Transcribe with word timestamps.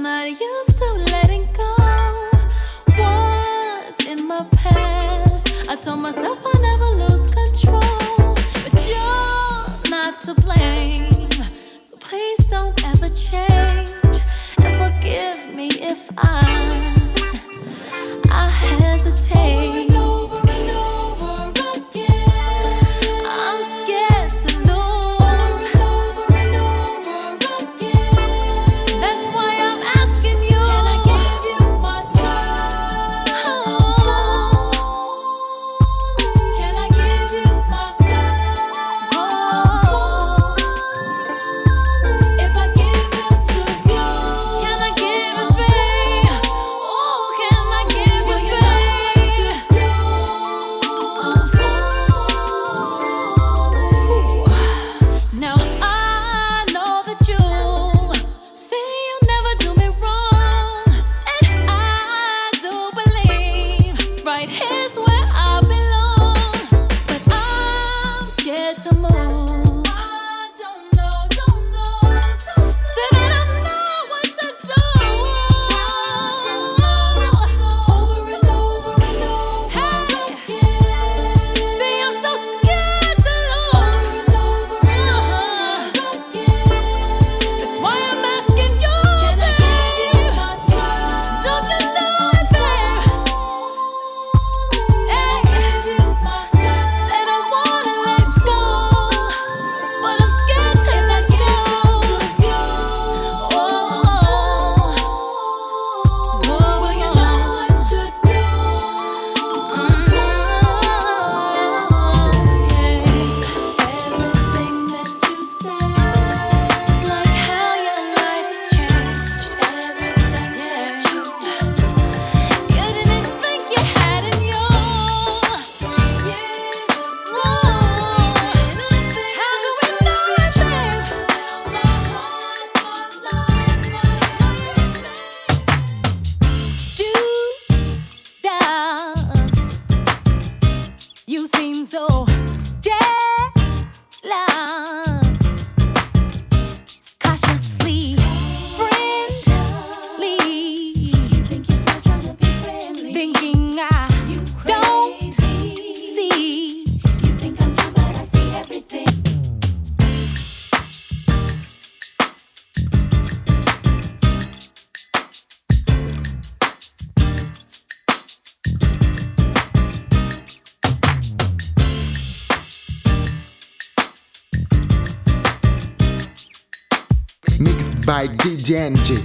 Not 0.00 0.28
used 0.28 0.78
to 0.78 1.04
letting 1.12 1.46
go. 1.52 1.76
Was 2.96 4.06
in 4.06 4.26
my 4.26 4.46
past. 4.50 5.46
I 5.68 5.76
told 5.76 6.00
myself 6.00 6.38
I'll 6.42 6.62
never 6.62 6.90
lose 7.04 7.26
control. 7.26 8.34
But 8.64 8.88
you're 8.88 9.90
not 9.90 10.18
to 10.24 10.34
blame. 10.40 11.28
So 11.84 11.98
please 11.98 12.48
don't 12.48 12.82
ever 12.86 13.10
change. 13.10 13.90
And 14.64 14.74
forgive 14.80 15.54
me 15.54 15.68
if 15.82 16.08
I. 16.16 16.89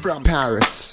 from 0.06 0.22
Paris. 0.22 0.85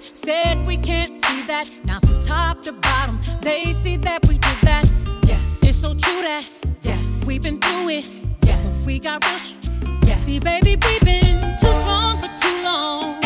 Said 0.00 0.64
we 0.66 0.76
can't 0.76 1.14
see 1.14 1.42
that, 1.42 1.70
now 1.84 2.00
from 2.00 2.18
top 2.20 2.62
to 2.62 2.72
bottom, 2.72 3.20
they 3.42 3.72
see 3.72 3.96
that 3.96 4.26
we 4.26 4.34
did 4.34 4.58
that. 4.62 4.90
Yes, 5.26 5.60
it's 5.62 5.76
so 5.76 5.88
true 5.88 6.22
that. 6.22 6.50
Yes, 6.82 7.24
we've 7.26 7.42
been 7.42 7.60
through 7.60 7.90
it. 7.90 8.10
Yes, 8.42 8.78
but 8.78 8.86
we 8.86 8.98
got 8.98 9.24
rushed. 9.24 9.70
Yes, 10.06 10.22
see, 10.22 10.40
baby, 10.40 10.76
we've 10.86 11.00
been 11.02 11.40
too 11.60 11.72
strong 11.74 12.16
for 12.18 12.28
too 12.40 12.62
long. 12.64 13.21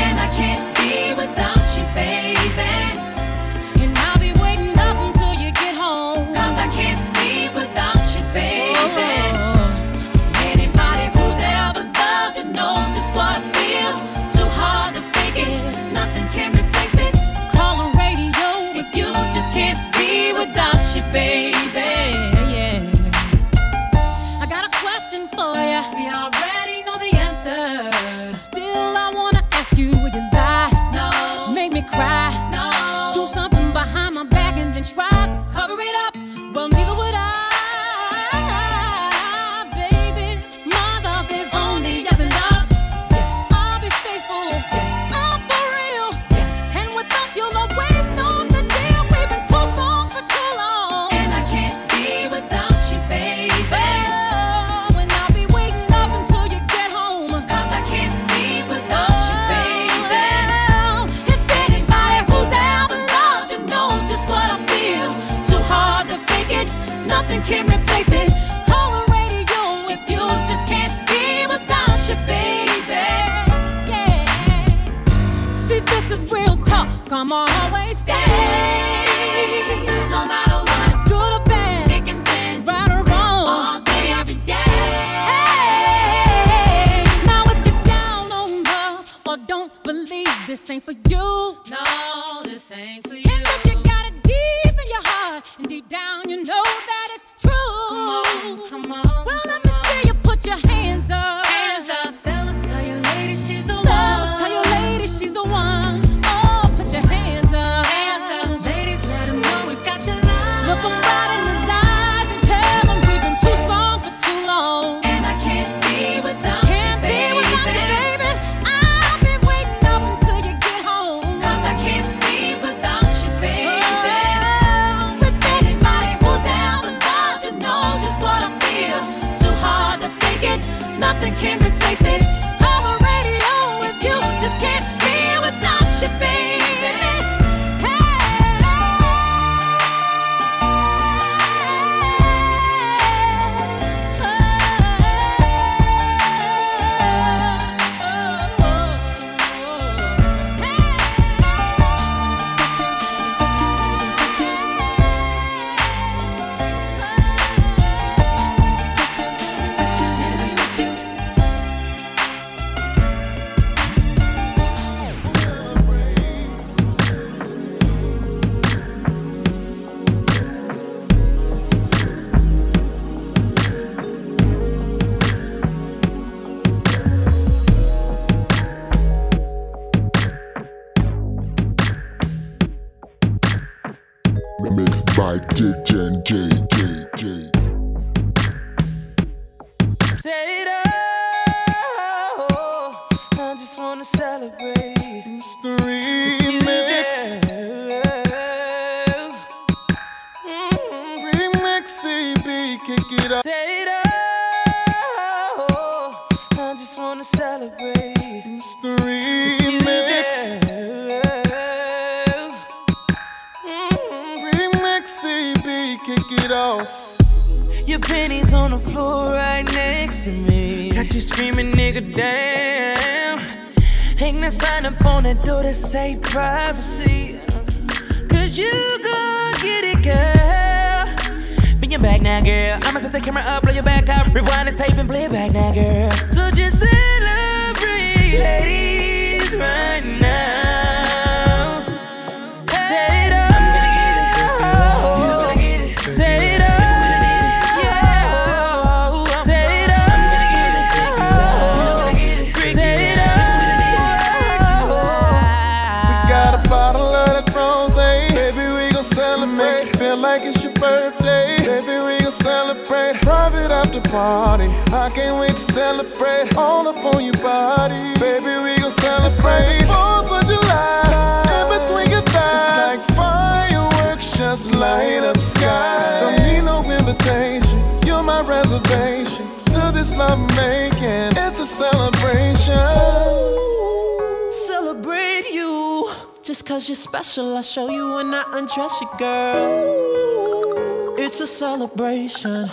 Cause 286.76 286.90
you're 286.90 286.96
special, 286.96 287.56
I 287.56 287.62
show 287.62 287.88
you 287.88 288.16
when 288.16 288.34
I 288.34 288.44
undress 288.52 289.00
you, 289.00 289.08
girl. 289.18 291.14
It's 291.18 291.40
a 291.40 291.46
celebration. 291.46 292.70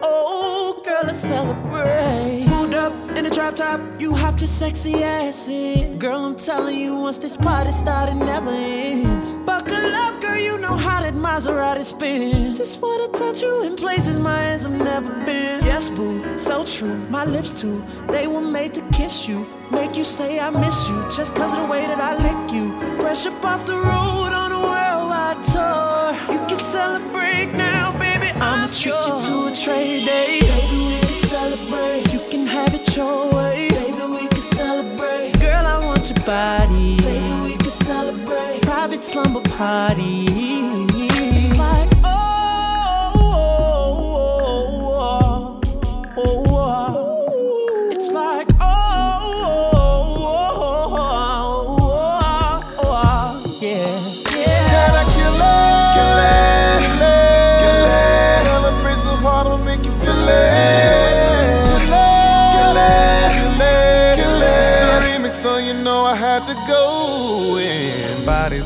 Oh, 0.00 0.80
girl, 0.82 1.02
let's 1.04 1.18
celebrate. 1.18 2.46
Pulled 2.48 2.72
up 2.72 2.94
in 3.14 3.26
a 3.26 3.30
drop 3.30 3.56
top, 3.56 3.82
you 4.00 4.14
hopped 4.14 4.40
your 4.40 4.48
sexy 4.48 5.04
ass 5.04 5.46
in. 5.46 5.98
Girl, 5.98 6.24
I'm 6.24 6.36
telling 6.36 6.78
you, 6.78 6.96
once 6.96 7.18
this 7.18 7.36
party 7.36 7.72
started, 7.72 8.14
never 8.14 8.50
ends. 8.50 9.32
Buckle 9.44 9.94
up, 9.94 10.18
girl, 10.22 10.38
you 10.38 10.56
know 10.56 10.74
how 10.74 11.02
that 11.02 11.12
Maserati 11.12 11.84
spins. 11.84 12.56
Just 12.56 12.80
wanna 12.80 13.08
touch 13.08 13.42
you 13.42 13.62
in 13.64 13.76
places 13.76 14.18
my 14.18 14.38
hands 14.38 14.62
have 14.62 14.72
never 14.72 15.10
been. 15.26 15.62
Yes, 15.66 15.90
boo, 15.90 16.38
so 16.38 16.64
true. 16.64 16.96
My 17.10 17.26
lips 17.26 17.52
too, 17.52 17.84
they 18.08 18.26
were 18.26 18.40
made 18.40 18.72
to 18.72 18.80
kiss 18.90 19.28
you. 19.28 19.46
Make 19.70 19.96
you 19.96 20.04
say 20.04 20.38
I 20.38 20.50
miss 20.50 20.88
you, 20.88 21.02
just 21.10 21.34
cause 21.34 21.52
of 21.54 21.60
the 21.60 21.66
way 21.66 21.86
that 21.86 21.98
I 21.98 22.12
lick 22.16 22.52
you. 22.52 22.91
Fresh 23.02 23.26
up 23.26 23.44
off 23.44 23.66
the 23.66 23.72
road 23.72 24.32
on 24.32 24.52
a 24.52 24.60
worldwide 24.60 25.42
tour. 25.50 26.32
You 26.32 26.38
can 26.46 26.60
celebrate 26.60 27.52
now, 27.52 27.90
baby. 27.98 28.28
I'ma 28.38 28.68
treat 28.68 28.94
you 28.94 29.16
to 29.26 29.48
a 29.48 29.52
trade 29.52 30.06
day. 30.06 30.38
Baby, 30.40 30.78
we 30.86 31.00
can 31.00 31.08
celebrate. 31.08 32.12
You 32.12 32.20
can 32.30 32.46
have 32.46 32.72
it 32.72 32.96
your 32.96 33.34
way. 33.34 33.70
Baby, 33.70 34.04
we 34.08 34.28
can 34.28 34.40
celebrate. 34.40 35.32
Girl, 35.40 35.66
I 35.66 35.84
want 35.84 36.10
your 36.10 36.24
body. 36.24 36.96
Baby, 36.98 37.42
we 37.42 37.56
can 37.56 37.70
celebrate. 37.70 38.62
Private 38.62 39.00
slumber 39.00 39.42
party. 39.58 41.01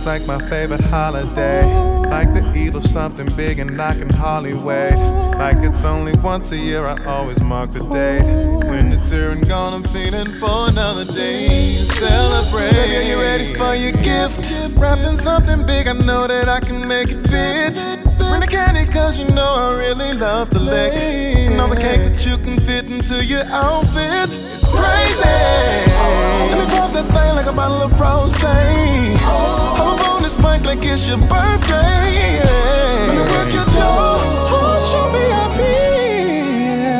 Body's 0.06 0.28
like 0.28 0.40
my 0.40 0.48
favorite 0.48 0.80
holiday. 0.80 1.64
Like 2.08 2.32
the 2.32 2.54
eve 2.56 2.76
of 2.76 2.86
something 2.86 3.28
big 3.34 3.58
and 3.58 3.80
I 3.80 3.92
can 3.92 4.08
hardly 4.08 4.54
wait. 4.54 4.94
Like 5.36 5.58
it's 5.58 5.84
only 5.84 6.12
once 6.20 6.52
a 6.52 6.56
year, 6.56 6.86
I 6.86 7.04
always 7.04 7.40
mark 7.40 7.72
the 7.72 7.80
date. 7.80 8.22
When 8.68 8.92
it's 8.92 9.10
here 9.10 9.30
and 9.30 9.46
gone, 9.48 9.74
I'm 9.74 9.84
feeling 9.84 10.32
for 10.38 10.68
another 10.68 11.04
day. 11.04 11.48
Celebrate. 11.78 12.70
Baby, 12.70 12.96
are 12.96 13.02
you 13.02 13.20
ready 13.20 13.54
for 13.54 13.74
your 13.74 13.92
gift? 13.92 14.50
Wrapped 14.78 15.02
in 15.02 15.16
something 15.16 15.66
big, 15.66 15.88
I 15.88 15.92
know 15.92 16.26
that 16.26 16.48
I 16.48 16.60
can 16.60 16.86
make 16.86 17.08
it 17.10 17.22
fit. 17.28 17.74
Bring 18.16 18.40
the 18.40 18.46
candy, 18.48 18.90
cause 18.90 19.18
you 19.18 19.28
know 19.28 19.54
I 19.54 19.74
really 19.74 20.12
love 20.12 20.50
to 20.50 20.60
lick. 20.60 20.94
And 20.94 21.60
all 21.60 21.68
the 21.68 21.76
cake 21.76 22.02
that 22.08 22.24
you 22.24 22.36
can 22.38 22.60
fit 22.60 22.90
into 22.90 23.24
your 23.24 23.44
outfit. 23.46 24.30
It's 24.76 24.84
crazy. 24.84 25.24
Let 26.50 26.58
me 26.60 26.66
pop 26.74 26.92
that 26.92 27.06
thing 27.08 27.34
like 27.34 27.46
a 27.46 27.52
bottle 27.52 27.82
of 27.82 27.98
rose. 27.98 28.34
I'm 28.44 29.88
up 29.88 30.08
on 30.08 30.22
this 30.22 30.36
mic 30.38 30.64
like 30.64 30.84
it's 30.84 31.08
your 31.08 31.18
birthday. 31.18 32.44
Let 32.44 33.08
me 33.08 33.24
work 33.32 33.52
your 33.52 33.64
door. 33.72 34.20
Who's 34.52 34.84
your 34.92 35.08
VIP? 35.16 35.58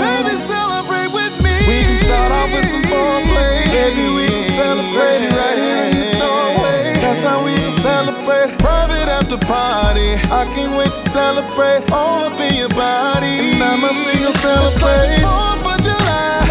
Baby, 0.01 0.35
celebrate 0.49 1.13
with 1.13 1.37
me. 1.45 1.53
We 1.69 1.77
can 1.85 1.99
start 2.05 2.33
off 2.33 2.51
with 2.53 2.69
some 2.73 2.85
foreplay. 2.89 3.69
Baby, 3.69 4.05
we 4.17 4.25
can 4.27 4.49
celebrate 4.57 5.29
right 5.37 5.59
here 5.61 5.85
in 5.93 6.01
the 6.01 6.11
doorway. 6.17 6.97
That's 6.97 7.23
how 7.23 7.45
we 7.45 7.53
can 7.57 7.77
celebrate. 7.85 8.57
Private 8.59 9.09
after 9.13 9.37
party. 9.39 10.17
I 10.33 10.49
can't 10.57 10.73
wait 10.79 10.89
to 10.91 11.03
celebrate 11.13 11.85
all 11.93 12.25
up 12.25 12.41
in 12.41 12.55
your 12.55 12.71
body. 12.73 13.53
And 13.53 13.63
I 13.63 13.77
must 13.77 14.01
be 14.01 14.17
gonna 14.25 14.33
celebrate. 14.41 15.21
Fourth 15.21 15.67
of 15.77 15.81
July. 15.85 16.46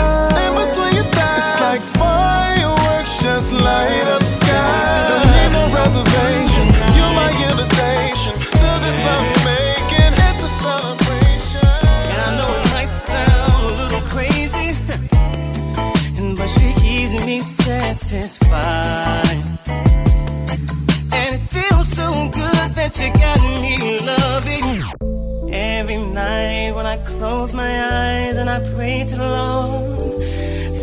Like 1.70 1.82
fireworks 1.82 3.18
just 3.24 3.52
light 3.52 4.06
up 4.14 4.20
the 4.20 4.34
sky. 4.40 5.08
Don't 5.10 5.30
need 5.36 5.52
no 5.58 5.64
reservation. 5.82 6.66
You're 6.96 7.16
my 7.24 7.32
invitation 7.50 8.34
to 8.62 8.70
this 8.84 8.98
love 9.08 9.30
making. 9.50 10.14
It's 10.28 10.44
a 10.50 10.52
celebration. 10.66 11.68
And 12.12 12.20
I 12.28 12.30
know 12.38 12.50
it 12.60 12.66
might 12.74 12.92
sound 13.08 13.64
a 13.70 13.74
little 13.82 14.06
crazy, 14.14 14.70
but 16.38 16.50
she 16.56 16.68
keeps 16.82 17.14
me 17.26 17.40
satisfied. 17.40 18.46
And 21.18 21.30
it 21.38 21.44
feels 21.56 21.88
so 22.00 22.08
good 22.42 22.68
that 22.80 22.92
you 23.00 23.10
got 23.24 23.40
me 23.64 24.00
loving. 24.12 25.05
Every 25.58 25.98
night 25.98 26.72
when 26.76 26.86
I 26.86 26.98
close 26.98 27.54
my 27.56 27.74
eyes 28.04 28.36
and 28.36 28.50
I 28.50 28.60
pray 28.76 29.06
to 29.08 29.16
the 29.16 29.30
Lord 29.40 30.22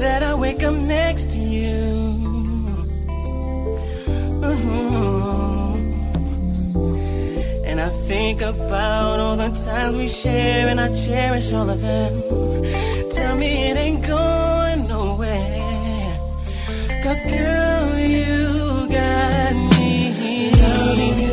that 0.00 0.22
I 0.22 0.34
wake 0.34 0.62
up 0.62 0.74
next 0.74 1.30
to 1.34 1.38
you. 1.38 1.82
Mhm. 4.40 5.76
And 7.68 7.78
I 7.80 7.90
think 8.08 8.40
about 8.40 9.20
all 9.24 9.36
the 9.36 9.50
times 9.66 9.94
we 9.96 10.08
share, 10.08 10.68
and 10.68 10.80
I 10.80 10.88
cherish 11.06 11.52
all 11.52 11.68
of 11.68 11.80
them. 11.88 12.12
Tell 13.16 13.34
me 13.36 13.50
it 13.70 13.76
ain't 13.84 14.02
going 14.06 14.80
nowhere. 14.88 16.14
Cause 17.04 17.20
girl, 17.36 17.84
you 17.98 18.88
got 19.00 19.52
me 19.72 19.92
loving 20.62 21.16
you, 21.24 21.32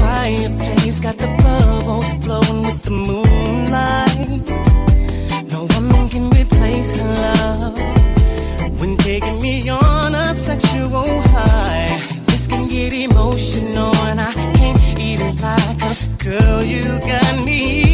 got 1.01 1.17
the 1.17 1.27
bubbles 1.43 2.13
flowing 2.23 2.61
with 2.61 2.83
the 2.83 2.91
moonlight. 2.91 4.47
No 5.51 5.65
woman 5.73 6.09
can 6.09 6.29
replace 6.29 6.95
her 6.95 7.13
love 7.25 8.79
when 8.79 8.97
taking 8.97 9.41
me 9.41 9.67
on 9.69 10.13
a 10.13 10.35
sexual 10.35 11.21
high. 11.33 11.99
This 12.27 12.45
can 12.45 12.67
get 12.67 12.93
emotional, 12.93 13.95
and 14.07 14.21
I 14.21 14.31
can't 14.33 14.99
even 14.99 15.35
lie, 15.37 15.75
cause 15.79 16.05
girl, 16.23 16.63
you 16.63 16.99
got 16.99 17.45
me. 17.45 17.90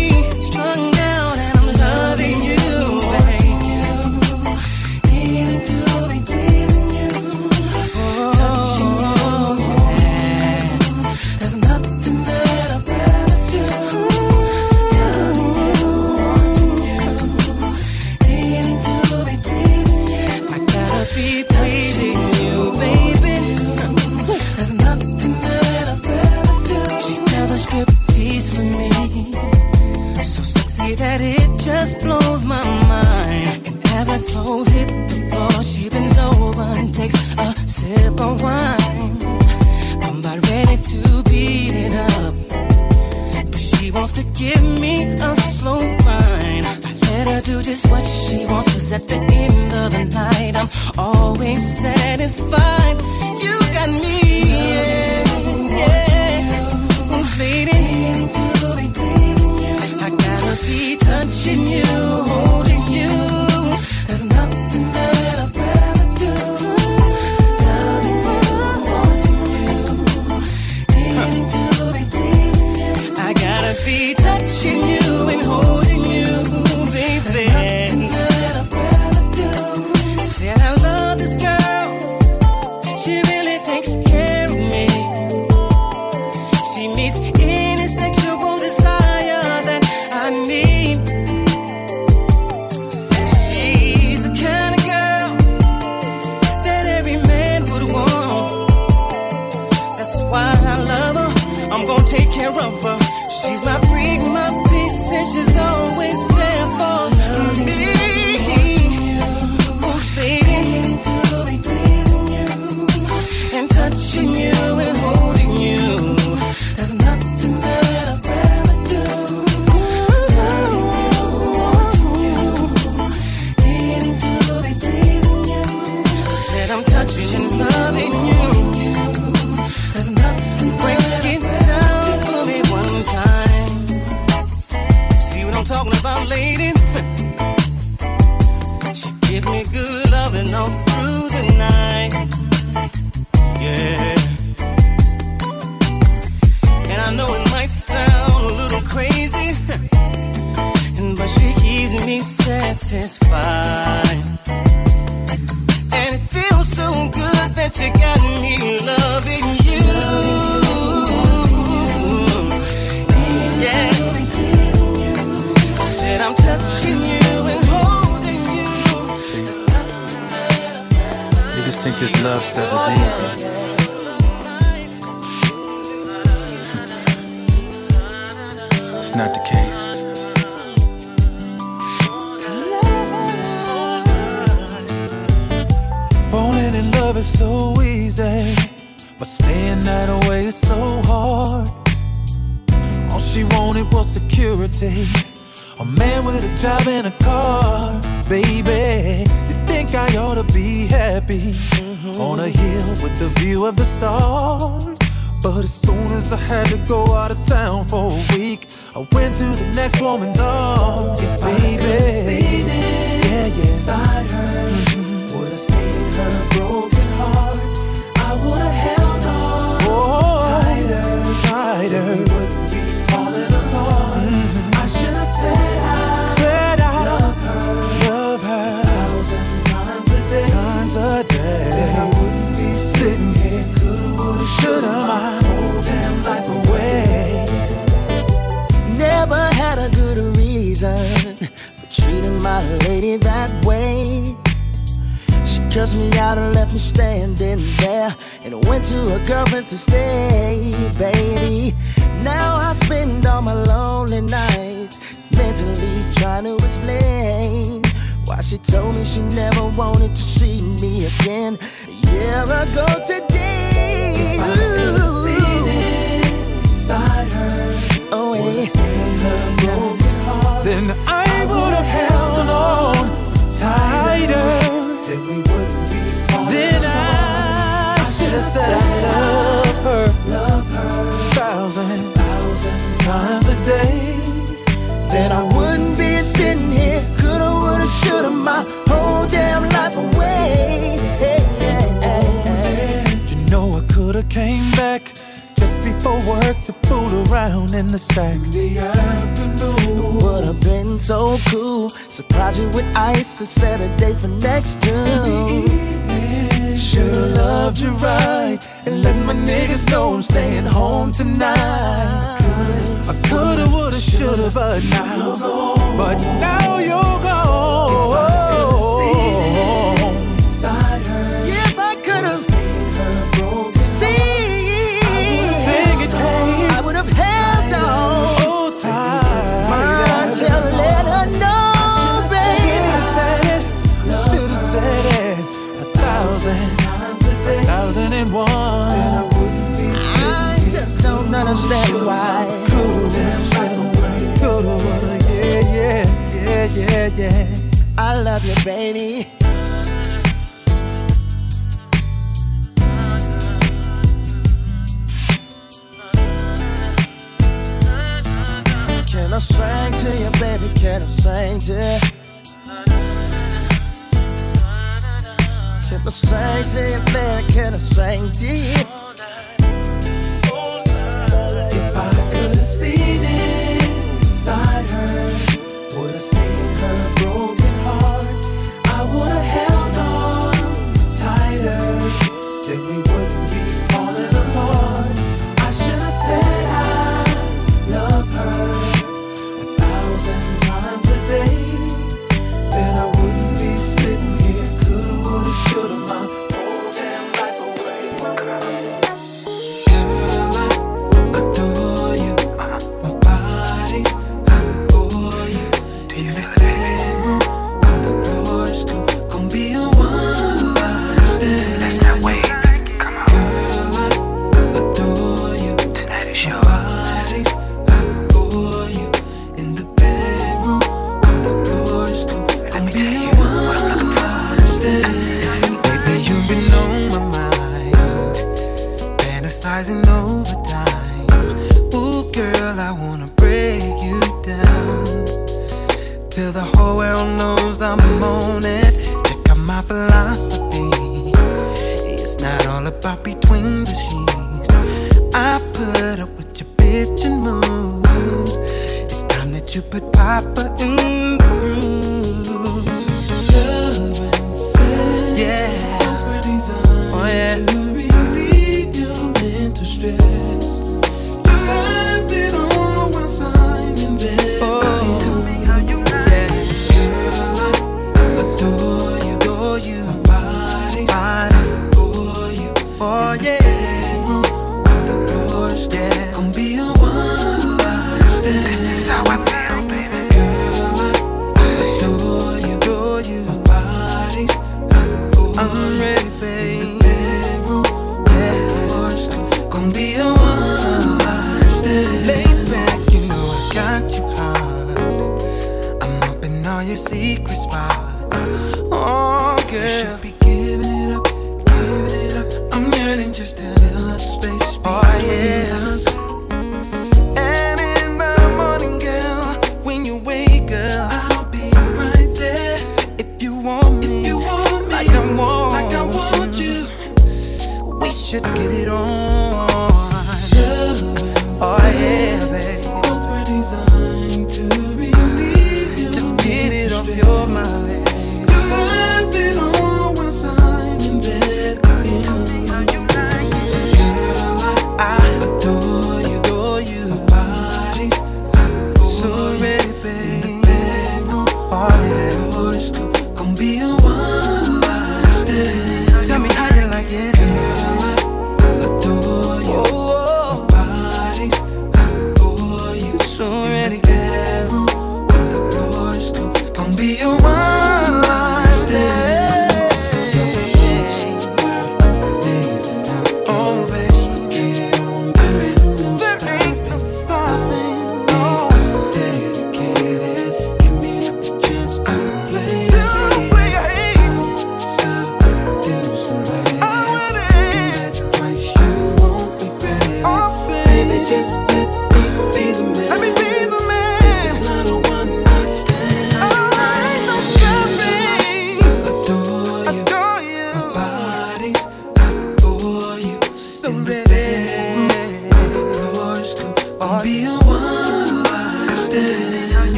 Cause 48.88 49.02
at 49.02 49.08
the 49.10 49.16
end 49.16 49.74
of 49.74 49.92
the 49.92 50.06
night, 50.16 50.56
I'm 50.56 50.70
always 50.98 51.60
satisfied. 51.82 52.96
You 53.44 53.60
got 53.76 53.90
me, 53.90 54.44
yeah, 54.72 55.24
yeah. 55.76 56.70
Completing 57.12 58.30
I 60.00 60.10
gotta 60.10 60.56
be 60.66 60.96
touching 60.96 61.68
you, 61.68 61.84
holding 62.32 62.84
you. 62.98 63.12
There's 64.08 64.24
nothing 64.24 64.92
that 64.94 65.40
I've 65.40 65.58
I 73.20 73.34
gotta 73.34 73.86
be 73.86 74.14
touching 74.14 74.90
you. 74.92 74.97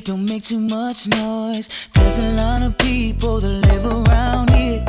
don't 0.00 0.28
make 0.28 0.42
too 0.44 0.60
much 0.60 1.06
noise. 1.08 1.68
There's 1.94 2.18
a 2.18 2.32
lot 2.42 2.62
of 2.62 2.76
people 2.78 3.40
that 3.40 3.66
live 3.68 3.86
around 3.86 4.50
here. 4.50 4.84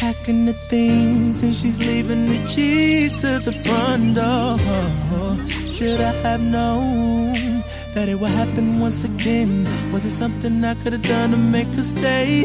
packing 0.00 0.46
the 0.46 0.54
things 0.54 1.42
and 1.42 1.54
she's 1.54 1.78
leaving 1.86 2.26
the 2.26 2.38
keys 2.48 3.20
to 3.20 3.38
the 3.40 3.52
front 3.52 4.14
door. 4.14 4.56
Should 5.74 6.00
I 6.00 6.12
have 6.24 6.40
known 6.40 7.34
that 7.94 8.08
it 8.08 8.18
would 8.18 8.30
happen 8.30 8.80
once 8.80 9.04
again? 9.04 9.68
Was 9.92 10.06
it 10.06 10.12
something 10.12 10.64
I 10.64 10.74
could 10.76 10.94
have 10.94 11.02
done 11.02 11.32
to 11.32 11.36
make 11.36 11.72
her 11.74 11.82
stay? 11.82 12.44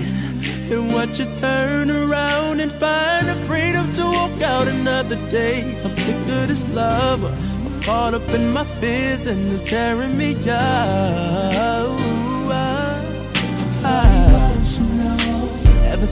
And 0.69 0.93
watch 0.93 1.17
her 1.19 1.35
turn 1.35 1.89
around 1.89 2.59
and 2.59 2.71
find 2.73 3.29
the 3.29 3.35
freedom 3.47 3.89
to 3.93 4.03
walk 4.03 4.41
out 4.41 4.67
another 4.67 5.15
day. 5.29 5.59
I'm 5.85 5.95
sick 5.95 6.15
of 6.15 6.47
this 6.49 6.67
love, 6.73 7.23
I'm 7.23 7.81
caught 7.83 8.13
up 8.15 8.27
in 8.37 8.51
my 8.51 8.65
fears 8.79 9.27
and 9.27 9.53
it's 9.53 9.61
tearing 9.61 10.17
me 10.17 10.35
up. 10.49 11.74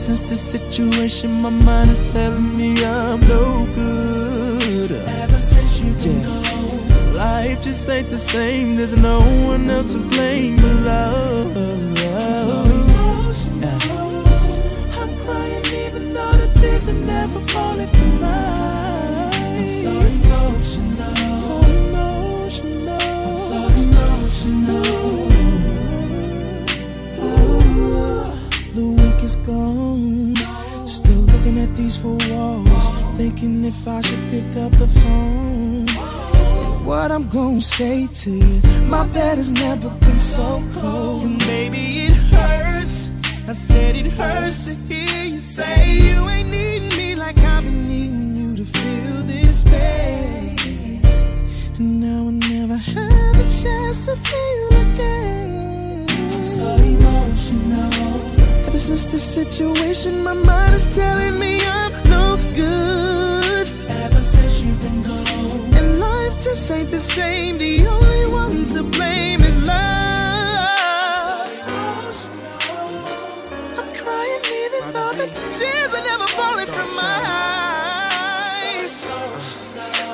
since 0.04 0.20
the 0.20 0.36
situation, 0.36 1.40
my 1.40 1.48
mind 1.48 1.90
is 1.90 2.08
telling 2.10 2.54
me 2.58 2.72
I'm 2.84 3.20
no 3.26 3.66
good. 3.74 4.92
Ever 4.92 5.38
since 5.38 5.80
you've 5.80 6.04
yeah. 6.04 6.22
Gone. 6.22 7.14
Life 7.14 7.62
just 7.62 7.88
ain't 7.88 8.10
the 8.10 8.18
same. 8.18 8.76
There's 8.76 8.94
no 8.94 9.20
one 9.48 9.70
else 9.70 9.92
to 9.92 9.98
blame 9.98 10.56
but 10.56 10.74
love. 10.92 11.56
I'm 11.56 12.34
so 12.48 12.56
emotional. 12.82 13.80
I'm 15.00 15.10
crying 15.24 15.64
even 15.86 16.12
though 16.12 16.32
the 16.32 16.48
tears 16.60 16.86
are 16.86 16.92
never 16.92 17.40
falling 17.52 17.88
from 17.88 18.20
my 18.20 18.28
eyes. 18.28 19.86
I'm 19.86 20.10
so 20.10 20.28
emotional. 20.28 20.93
Four 31.90 32.16
walls. 32.30 32.88
Thinking 33.16 33.64
if 33.64 33.86
I 33.86 34.00
should 34.00 34.24
pick 34.30 34.56
up 34.56 34.72
the 34.72 34.88
phone. 34.88 35.86
And 35.86 36.86
what 36.86 37.12
I'm 37.12 37.28
gonna 37.28 37.60
say 37.60 38.06
to 38.06 38.30
you. 38.30 38.60
My 38.86 39.06
bed 39.08 39.36
has 39.36 39.50
never 39.50 39.90
been 40.00 40.18
so 40.18 40.62
cold. 40.80 41.24
And 41.24 41.38
baby, 41.40 42.06
it 42.06 42.14
hurts. 42.32 43.10
I 43.46 43.52
said 43.52 43.96
it 43.96 44.06
hurts 44.12 44.64
to 44.66 44.74
hear 44.88 45.24
you 45.24 45.38
say 45.38 45.98
you 45.98 46.28
ain't 46.28 46.50
needing 46.50 46.96
me 46.96 47.14
like 47.14 47.36
I've 47.38 47.62
been 47.64 47.88
needing 47.88 48.34
you 48.34 48.56
to 48.56 48.64
feel 48.64 49.22
this 49.22 49.60
space. 49.60 51.04
And 51.78 52.00
now 52.00 52.28
I 52.28 52.32
never 52.52 52.76
have 52.76 53.36
a 53.36 53.46
chance 53.62 54.06
to 54.06 54.16
feel 54.16 54.68
again. 54.68 56.06
I'm 56.08 56.44
so 56.44 56.66
emotional. 56.76 57.93
Ever 58.74 58.80
since 58.80 59.06
the 59.06 59.18
situation, 59.18 60.24
my 60.24 60.32
mind 60.32 60.74
is 60.74 60.96
telling 60.96 61.38
me 61.38 61.60
I'm 61.64 61.92
no 62.10 62.36
good. 62.56 63.68
Ever 63.88 64.20
since 64.20 64.62
you've 64.62 64.82
been 64.82 65.00
gone, 65.04 65.74
and 65.78 66.00
life 66.00 66.34
just 66.42 66.68
ain't 66.72 66.90
the 66.90 66.98
same. 66.98 67.56
The 67.58 67.86
only 67.86 68.26
one 68.26 68.66
to 68.74 68.82
blame 68.82 69.42
is 69.42 69.64
love. 69.64 69.78
I'm 73.78 73.90
crying 73.94 74.42
even 74.64 74.92
though 74.92 75.14
the 75.22 75.28
tears 75.54 75.94
are 75.94 76.04
never 76.10 76.26
falling 76.34 76.66
from 76.66 76.96
my 76.96 77.18
eyes. 78.26 79.06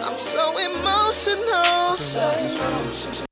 I'm 0.05 0.19
so 0.19 0.45
emotional. 0.59 1.97
So 1.97 2.21
Can't 2.21 3.30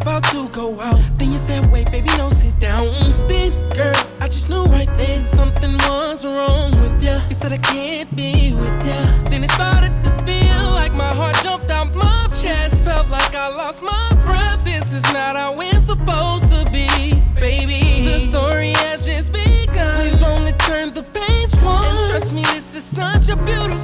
about 0.00 0.24
to 0.24 0.48
go 0.48 0.80
out. 0.80 1.00
Then 1.18 1.32
you 1.32 1.38
said, 1.38 1.70
wait, 1.72 1.90
baby, 1.90 2.08
no, 2.18 2.30
sit 2.30 2.58
down. 2.60 2.86
Mm, 2.86 3.28
then, 3.28 3.50
girl, 3.70 3.94
I 4.20 4.26
just 4.26 4.48
knew 4.48 4.64
right 4.64 4.88
then 4.96 5.24
something 5.24 5.72
was 5.88 6.24
wrong 6.24 6.70
with 6.80 7.02
ya. 7.02 7.20
You 7.28 7.34
said 7.34 7.52
I 7.52 7.58
can't 7.58 8.14
be 8.14 8.54
with 8.54 8.86
ya. 8.86 9.00
Then 9.30 9.44
it 9.44 9.50
started 9.50 9.92
to 10.04 10.10
feel 10.24 10.64
like 10.72 10.92
my 10.94 11.12
heart 11.14 11.36
jumped 11.42 11.70
out 11.70 11.94
my 11.94 12.26
chest. 12.40 12.84
Felt 12.84 13.08
like 13.08 13.34
I 13.34 13.48
lost 13.48 13.82
my 13.82 14.08
breath. 14.24 14.64
This 14.64 14.92
is 14.92 15.04
not 15.12 15.36
how 15.36 15.60
it's 15.60 15.86
supposed 15.86 16.50
to 16.50 16.64
be, 16.70 17.14
baby. 17.34 18.04
The 18.04 18.18
story 18.30 18.72
has 18.76 19.06
just 19.06 19.32
begun. 19.32 19.98
We've 20.04 20.22
only 20.22 20.52
turned 20.68 20.94
the 20.94 21.02
page 21.02 21.54
once. 21.62 21.86
And 21.86 22.10
trust 22.10 22.32
me, 22.32 22.42
this 22.42 22.74
is 22.74 22.84
such 22.84 23.28
a 23.28 23.36
beautiful 23.36 23.77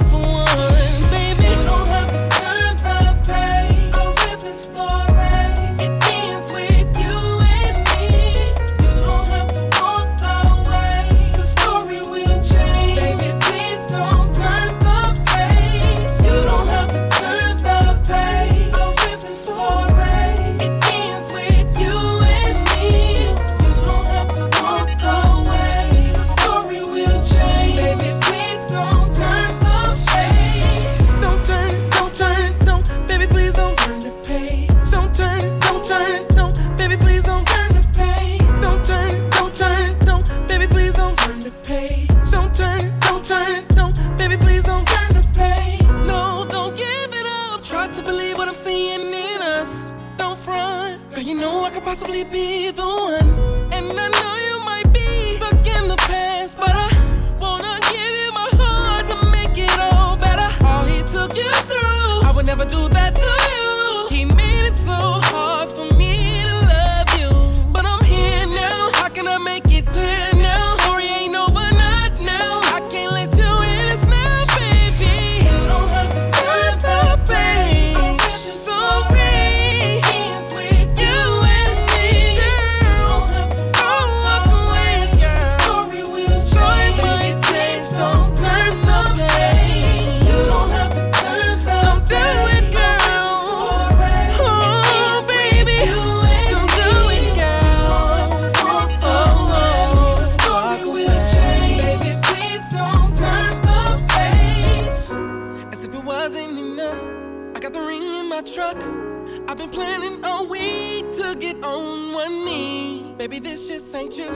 been 109.65 109.73
planning 109.73 110.23
all 110.23 110.45
week 110.47 111.11
to 111.17 111.35
get 111.39 111.63
on 111.63 112.13
one 112.13 112.45
knee. 112.45 113.13
Baby, 113.17 113.39
this 113.39 113.67
just 113.67 113.95
ain't 113.95 114.17
you. 114.17 114.29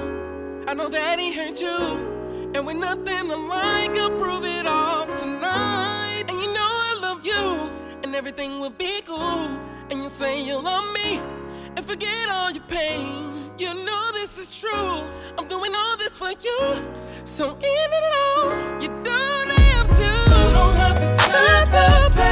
I 0.68 0.74
know 0.74 0.90
that 0.90 1.20
he 1.20 1.34
hurt 1.34 1.60
you. 1.60 2.52
And 2.56 2.66
with 2.66 2.78
nothing 2.78 3.30
alike, 3.30 3.96
I'll 3.98 4.18
prove 4.18 4.46
it 4.46 4.66
all 4.66 5.06
tonight. 5.06 6.24
And 6.30 6.42
you 6.42 6.48
know 6.54 6.70
I 6.90 7.00
love 7.02 7.26
you, 7.26 7.72
and 8.04 8.16
everything 8.16 8.60
will 8.60 8.72
be 8.72 9.02
cool. 9.06 9.60
And 9.92 10.04
you 10.04 10.10
say 10.10 10.42
you 10.42 10.60
love 10.60 10.86
me, 10.94 11.22
and 11.76 11.86
forget 11.86 12.30
all 12.30 12.52
your 12.52 12.64
pain. 12.64 13.52
You 13.60 13.74
know 13.74 14.12
this 14.14 14.40
is 14.40 14.60
true. 14.60 15.08
I'm 15.38 15.48
doing 15.48 15.74
all 15.76 15.98
this 15.98 16.18
for 16.18 16.32
you. 16.32 16.60
So 17.26 17.56
in 17.56 17.90
and 18.00 18.14
out, 18.26 18.82
you 18.82 18.90
don't 19.04 19.52
have 19.52 19.88
to. 20.00 20.06
You 20.06 20.52
don't 20.52 20.76
have 20.76 20.96
to 20.96 21.30
turn 21.30 21.66
the 21.66 22.18
page. 22.18 22.29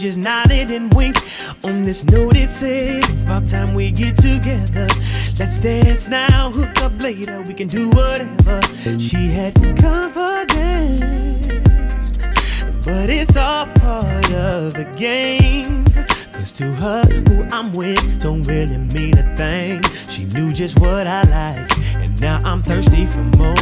just 0.00 0.18
nodded 0.18 0.70
and 0.70 0.92
winked. 0.94 1.22
On 1.62 1.82
this 1.82 2.04
note, 2.04 2.34
it 2.34 2.50
said 2.50 3.04
it's 3.10 3.22
about 3.22 3.46
time 3.46 3.74
we 3.74 3.90
get 3.90 4.16
together. 4.16 4.88
Let's 5.38 5.58
dance 5.58 6.08
now, 6.08 6.50
hook 6.50 6.80
up 6.80 6.98
later. 6.98 7.42
We 7.42 7.52
can 7.52 7.68
do 7.68 7.90
whatever. 7.90 8.62
She 8.98 9.26
had 9.28 9.54
confidence, 9.76 11.36
but 12.82 13.10
it's 13.10 13.36
all 13.36 13.66
part 13.66 14.32
of 14.32 14.72
the 14.72 14.90
game. 14.96 15.84
Cause 16.32 16.52
to 16.52 16.72
her, 16.72 17.04
who 17.04 17.42
I'm 17.52 17.72
with 17.72 18.22
don't 18.22 18.42
really 18.44 18.78
mean 18.78 19.18
a 19.18 19.36
thing. 19.36 19.82
She 20.08 20.24
knew 20.24 20.54
just 20.54 20.80
what 20.80 21.06
I 21.06 21.24
like, 21.24 21.78
and 21.96 22.18
now 22.20 22.40
I'm 22.42 22.62
thirsty 22.62 23.04
for 23.04 23.22
more. 23.36 23.59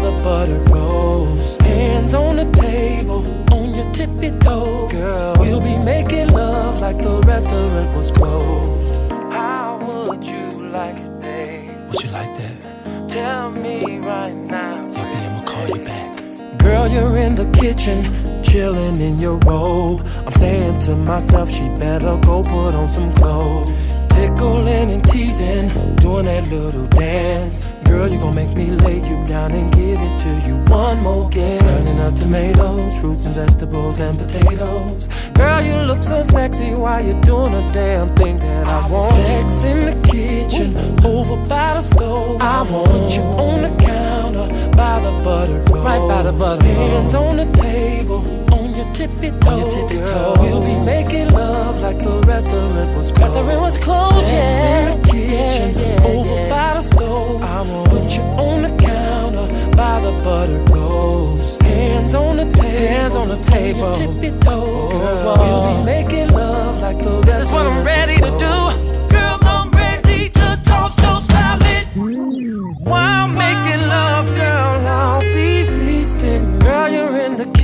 The 0.00 0.12
butter 0.22 0.58
rolls. 0.72 1.56
Hands 1.58 2.14
on 2.14 2.36
the 2.36 2.44
table, 2.52 3.24
on 3.52 3.74
your 3.74 3.90
tippy 3.92 4.30
toe, 4.38 4.88
girl. 4.88 5.34
We'll 5.38 5.60
be 5.60 5.76
making 5.84 6.28
love 6.28 6.80
like 6.80 7.00
the 7.00 7.20
restaurant 7.26 7.94
was 7.96 8.10
closed. 8.10 8.96
How 9.10 9.78
would 10.06 10.24
you 10.24 10.48
like 10.70 10.98
it, 11.00 11.20
babe? 11.20 11.90
Would 11.90 12.02
you 12.02 12.10
like 12.10 12.36
that? 12.38 13.08
Tell 13.08 13.50
me 13.50 13.98
right 13.98 14.34
now. 14.34 14.72
Yeah, 14.92 15.04
B, 15.04 15.26
I'ma 15.26 15.44
call 15.44 15.68
you 15.76 15.84
back. 15.84 16.58
Girl, 16.58 16.86
you're 16.88 17.16
in 17.16 17.34
the 17.34 17.46
kitchen, 17.60 18.42
chilling 18.42 19.00
in 19.00 19.18
your 19.18 19.36
robe. 19.38 20.06
I'm 20.26 20.32
saying 20.34 20.78
to 20.80 20.96
myself, 20.96 21.50
she 21.50 21.68
better 21.78 22.16
go 22.18 22.42
put 22.42 22.74
on 22.74 22.88
some 22.88 23.12
clothes. 23.14 23.92
Tickling 24.14 24.90
and 24.90 25.04
teasing, 25.04 25.68
doing 25.96 26.26
that 26.26 26.46
little 26.48 26.86
dance. 26.86 27.82
Girl, 27.84 28.08
you 28.08 28.18
gon' 28.18 28.34
make 28.34 28.54
me 28.56 28.70
lay 28.70 28.96
you 28.96 29.24
down 29.24 29.52
and 29.52 29.72
give 29.72 29.98
it 30.00 30.20
to 30.20 30.48
you 30.48 30.56
one 30.72 31.00
more 31.00 31.26
again. 31.28 31.60
Cutting 31.60 31.98
up 31.98 32.14
tomatoes, 32.14 32.98
fruits 33.00 33.24
and 33.24 33.34
vegetables 33.34 33.98
and 33.98 34.18
potatoes. 34.18 35.08
Girl, 35.34 35.60
you 35.62 35.74
look 35.74 36.02
so 36.02 36.22
sexy 36.22 36.74
while 36.74 37.04
you're 37.04 37.20
doing 37.22 37.54
a 37.54 37.72
damn 37.72 38.14
thing 38.16 38.38
that 38.38 38.66
I 38.66 38.90
want. 38.90 39.14
Sex 39.14 39.64
in 39.64 39.86
the 39.86 40.08
kitchen, 40.08 40.76
over 41.04 41.36
by 41.48 41.74
the 41.74 41.80
stove. 41.80 42.40
I 42.40 42.62
want 42.70 42.90
put 42.90 43.12
you 43.12 43.22
on 43.22 43.62
the 43.62 43.82
counter 43.82 44.46
by 44.76 45.00
the 45.00 45.24
butter 45.24 45.58
roll. 45.70 45.84
Right 45.84 46.08
by 46.08 46.22
the 46.22 46.32
butter 46.32 46.64
Hands 46.64 47.14
on 47.14 47.36
the 47.36 47.46
table, 47.52 48.20
on 48.54 48.74
your 48.74 48.92
tippy 48.92 49.30
toe. 49.40 49.50
On 49.50 49.58
your 49.58 49.68
tippy 49.68 50.02
toe. 50.02 50.34
We'll 50.38 50.60
be 50.60 50.84
making 50.84 51.28
love 51.30 51.61
like 51.80 51.98
the 52.02 52.20
restaurant 52.26 52.96
was 52.96 53.12
closed. 53.12 53.34
Restaurant 53.34 53.60
was 53.60 53.78
closed, 53.78 54.28
Sex 54.28 54.52
yeah. 54.62 54.90
in 54.90 55.02
the 55.02 55.08
kitchen, 55.08 55.78
Yeah, 55.78 56.00
yeah, 56.00 56.06
over 56.06 56.34
yeah. 56.34 56.48
by 56.48 56.74
the 56.74 56.80
stove. 56.80 57.42
I 57.42 57.62
want 57.62 57.88
put 57.90 58.10
you 58.10 58.22
on 58.22 58.62
the 58.62 58.82
counter 58.82 59.46
by 59.76 60.00
the 60.00 60.12
butter 60.24 60.58
rolls. 60.74 61.56
Hands 61.62 62.14
on 62.14 62.36
the 62.36 62.44
table, 62.44 62.86
hands 62.86 63.14
on 63.16 63.28
the 63.28 63.36
table. 63.38 63.84
On 63.84 64.00
your 64.00 64.20
tippy 64.20 64.38
toe. 64.40 64.88
Oh, 64.92 64.98
girl, 64.98 65.36
we'll 65.38 65.78
be 65.78 65.84
making 65.84 66.28
love 66.34 66.80
like 66.80 66.98
the 66.98 67.04
restaurant 67.04 67.26
This 67.26 67.44
is 67.44 67.50
what 67.50 67.66
I'm 67.66 67.84
ready 67.84 68.16
to 68.16 68.30
do. 68.38 68.91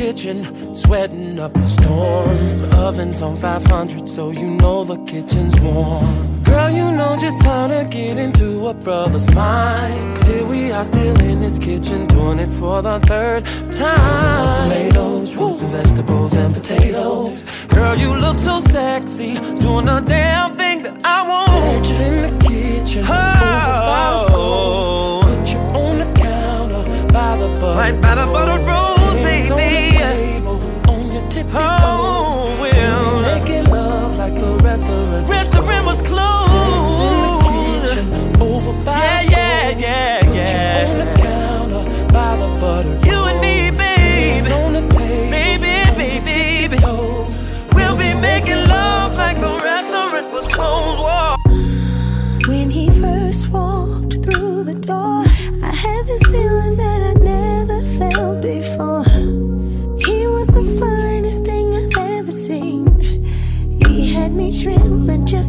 Kitchen, 0.09 0.74
sweating 0.74 1.39
up 1.39 1.55
a 1.55 1.66
storm. 1.66 2.39
Oven's 2.72 3.20
on 3.20 3.36
500, 3.36 4.09
so 4.09 4.30
you 4.30 4.48
know 4.62 4.82
the 4.82 4.97
kitchen's 5.05 5.60
warm. 5.60 6.43
Girl, 6.44 6.70
you 6.70 6.90
know 6.93 7.16
just 7.20 7.43
how 7.43 7.66
to 7.66 7.86
get 7.90 8.16
into 8.16 8.68
a 8.68 8.74
brother's 8.74 9.26
mind. 9.35 10.16
Cause 10.16 10.26
here 10.26 10.47
we 10.47 10.72
are 10.72 10.85
still 10.85 11.20
in 11.22 11.43
his 11.43 11.59
kitchen, 11.59 12.06
doing 12.06 12.39
it 12.39 12.51
for 12.59 12.80
the 12.80 12.98
third 13.01 13.44
time. 13.70 14.55
Tomatoes, 14.62 15.35
fruits 15.35 15.60
and 15.60 15.72
vegetables 15.72 16.32
and 16.35 16.55
potatoes. 16.55 17.44
Girl, 17.68 17.94
you 17.94 18.14
look 18.14 18.39
so 18.39 18.60
sexy, 18.60 19.35
doing 19.64 19.86
the 19.93 20.01
damn 20.06 20.55
thing 20.55 20.85
that 20.85 20.97
I 21.05 21.18
want. 21.28 21.86
Sex 21.86 22.01
in 22.01 22.14
the 22.22 22.32
kitchen, 22.48 23.02
over 23.02 23.10
by 23.90 24.10
the 24.12 24.18
stove. 24.26 25.24
Put 25.24 25.48
you 25.52 25.59
on 25.82 25.98
the 25.98 26.09
counter 26.18 26.82
by 27.12 27.36
the 27.36 27.48
butter. 27.60 27.78
Right 27.82 28.01
by 28.01 28.14
the 28.14 28.26
butter 28.26 28.64
rolls, 28.64 28.88
Oh, 31.40 32.18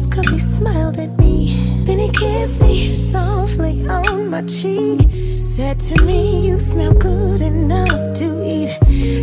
just 0.00 0.12
cause 0.12 0.28
he 0.28 0.38
smiled 0.38 0.98
at 0.98 1.18
me. 1.18 1.82
Then 1.84 1.98
he 1.98 2.10
kissed 2.10 2.60
me 2.60 2.96
softly 2.96 3.86
on 3.86 4.30
my 4.30 4.42
cheek. 4.42 5.00
Said 5.36 5.78
to 5.80 6.04
me, 6.04 6.46
You 6.46 6.58
smell 6.58 6.94
good 6.94 7.42
enough 7.42 8.14
to 8.14 8.26
eat. 8.44 8.78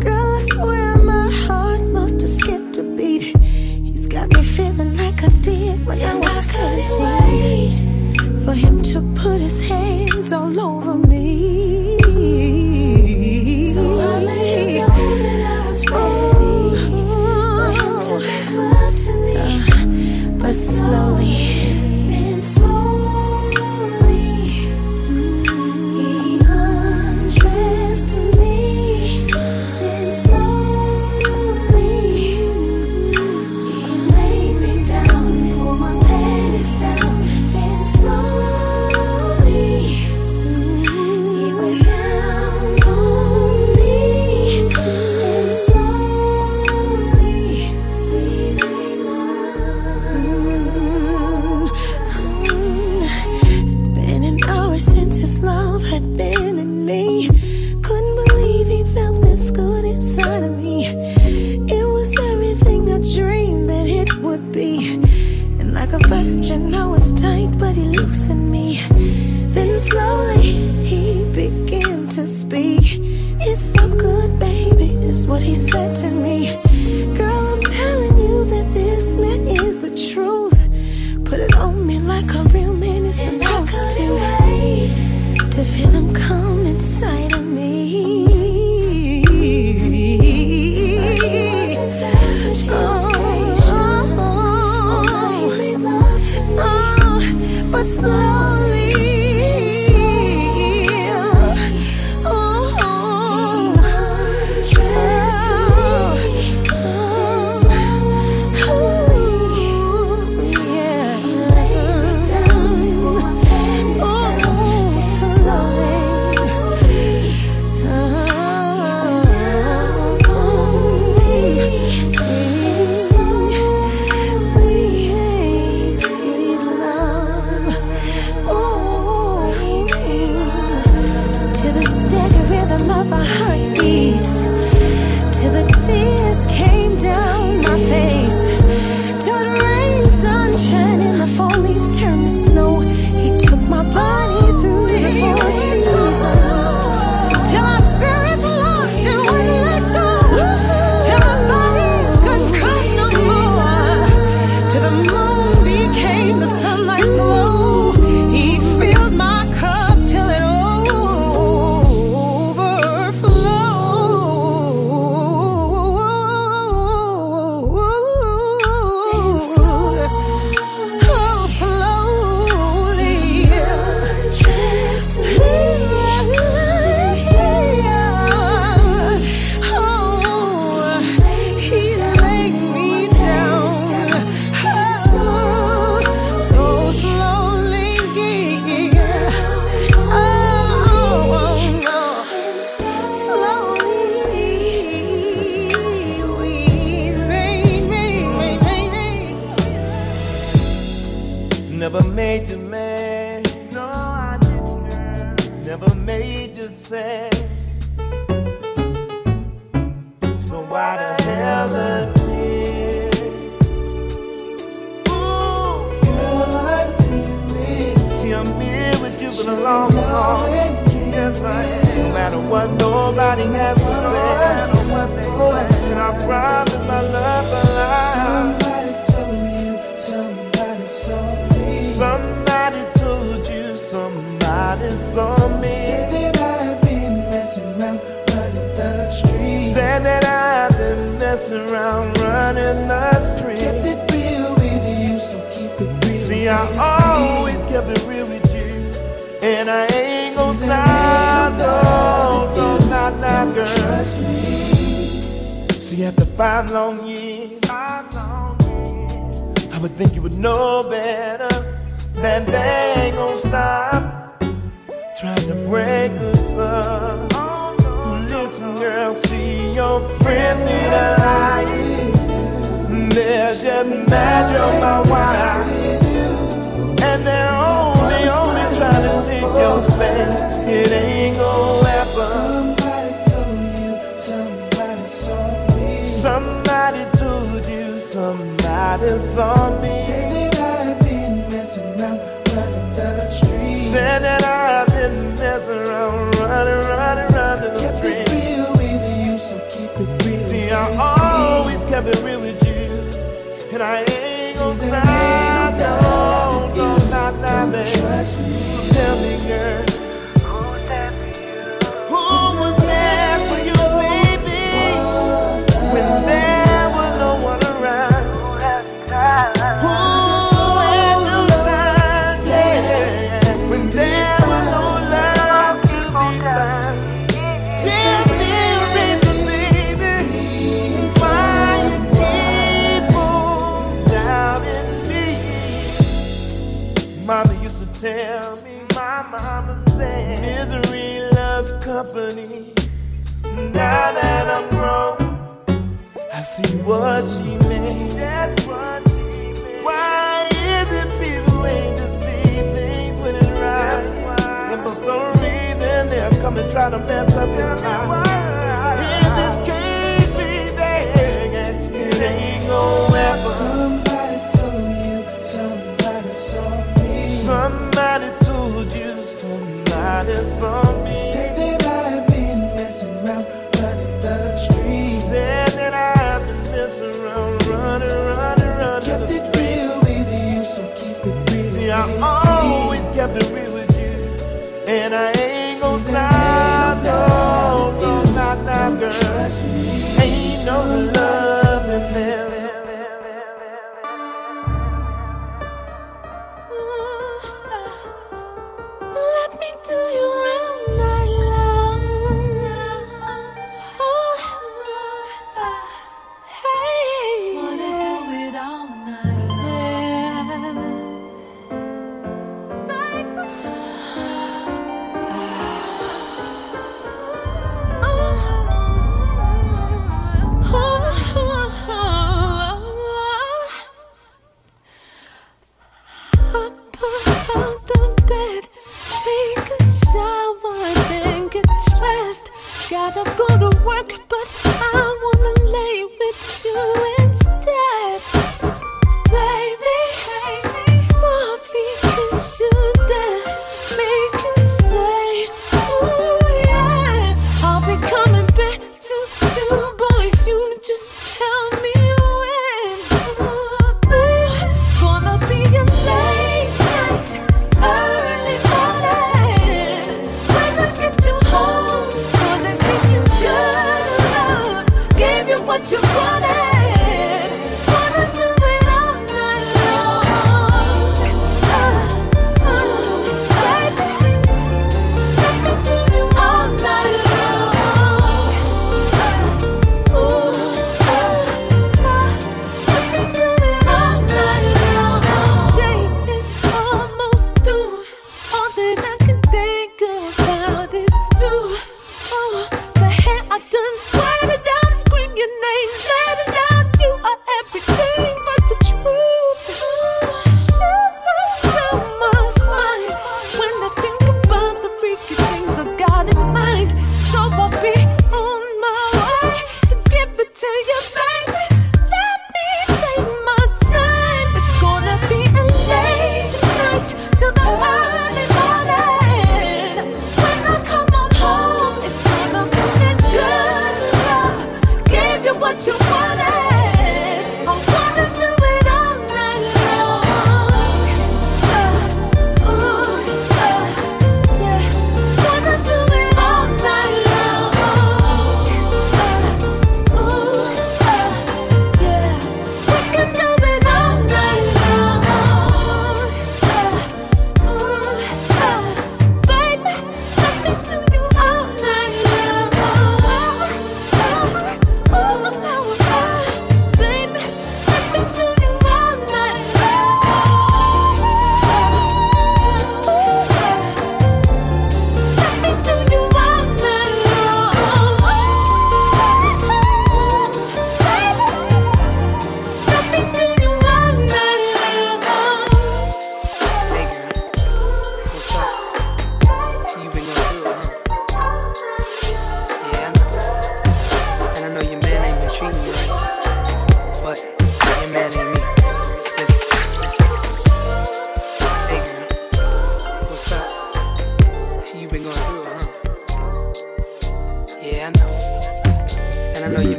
Girl, 0.00 0.36
I 0.36 0.46
swear 0.52 0.96
my 0.98 1.28
heart 1.46 1.82
must 1.82 2.20
have 2.20 2.30
skipped 2.30 2.76
a 2.76 2.82
beat. 2.82 3.36
He's 3.36 4.06
got 4.06 4.28
me 4.34 4.42
feeling 4.42 4.96
like 4.96 5.24
I 5.24 5.28
did 5.42 5.84
when 5.86 5.98
and 5.98 6.10
I 6.10 6.14
was 6.18 6.54
I 6.54 6.80
17. 6.88 8.44
For 8.44 8.54
him 8.54 8.82
to 8.82 9.00
put 9.20 9.40
his 9.40 9.60
hands 9.60 10.32
all 10.32 10.60
over. 10.60 10.89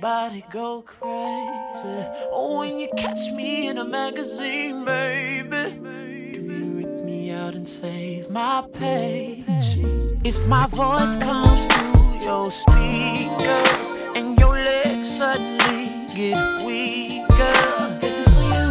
body 0.00 0.44
go 0.50 0.82
crazy. 0.82 2.04
Oh, 2.30 2.58
when 2.58 2.78
you 2.78 2.88
catch 2.96 3.32
me 3.32 3.68
in 3.68 3.78
a 3.78 3.84
magazine, 3.84 4.84
baby, 4.84 5.48
do 5.80 6.40
you 6.40 6.76
rip 6.78 7.04
me 7.04 7.30
out 7.30 7.54
and 7.54 7.66
save 7.66 8.30
my 8.30 8.66
page? 8.72 9.78
If 10.24 10.46
my 10.46 10.66
voice 10.66 11.16
comes 11.16 11.66
through 11.68 12.26
your 12.26 12.50
speakers 12.50 13.92
and 14.16 14.38
your 14.38 14.54
legs 14.54 15.08
suddenly 15.16 15.88
get 16.14 16.66
weaker, 16.66 17.98
this 18.00 18.18
is 18.18 18.28
for 18.34 18.42
you. 18.42 18.68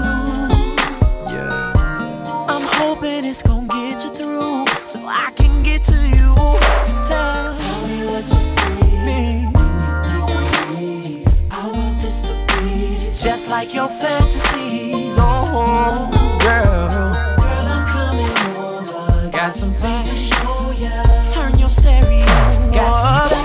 Yeah. 1.34 2.46
I'm 2.50 2.64
hoping 2.64 3.26
it's 3.26 3.42
gonna 3.42 3.68
get 3.68 4.04
you 4.04 4.10
through 4.16 4.66
so 4.88 5.00
I 5.06 5.32
can. 5.36 5.45
just 13.26 13.50
like 13.50 13.74
your 13.74 13.88
fantasies. 13.88 15.16
Oh, 15.18 16.12
girl. 16.42 16.88
Girl, 17.42 17.66
I'm 17.74 17.88
coming 17.88 18.30
over. 18.56 19.32
Got 19.32 19.52
some 19.52 19.74
things 19.74 20.04
to 20.12 20.16
show 20.16 20.72
ya. 20.78 20.94
Turn 21.34 21.58
your 21.58 21.72
stereo. 21.72 22.24
Got 22.72 23.30
some 23.30 23.45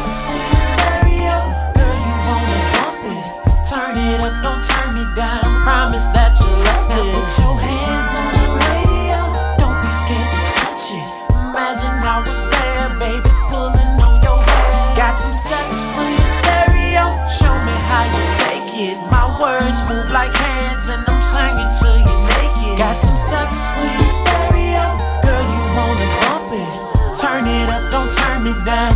like 20.13 20.35
hands 20.35 20.89
and 20.89 21.03
I'm 21.07 21.21
singing 21.23 21.71
till 21.79 21.99
you 21.99 22.17
naked. 22.35 22.79
Got 22.79 22.99
some 22.99 23.17
sex 23.17 23.67
for 23.75 23.87
your 23.87 24.09
stereo, 24.19 24.87
girl, 25.23 25.45
you 25.55 25.63
wanna 25.79 26.09
bump 26.23 26.51
it. 26.51 26.73
Turn 27.21 27.47
it 27.47 27.69
up, 27.71 27.91
don't 27.91 28.11
turn 28.11 28.43
me 28.45 28.53
down. 28.65 28.95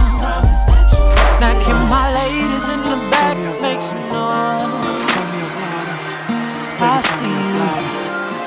Now 1.41 1.55
can 1.63 1.79
my 1.89 2.07
ladies 2.15 2.67
in 2.69 2.81
the 2.83 2.99
back 3.11 3.37
make 3.63 3.81
some 3.81 4.09
noise? 4.09 4.75
I 6.81 7.01
see 7.01 7.39
you. 7.57 7.71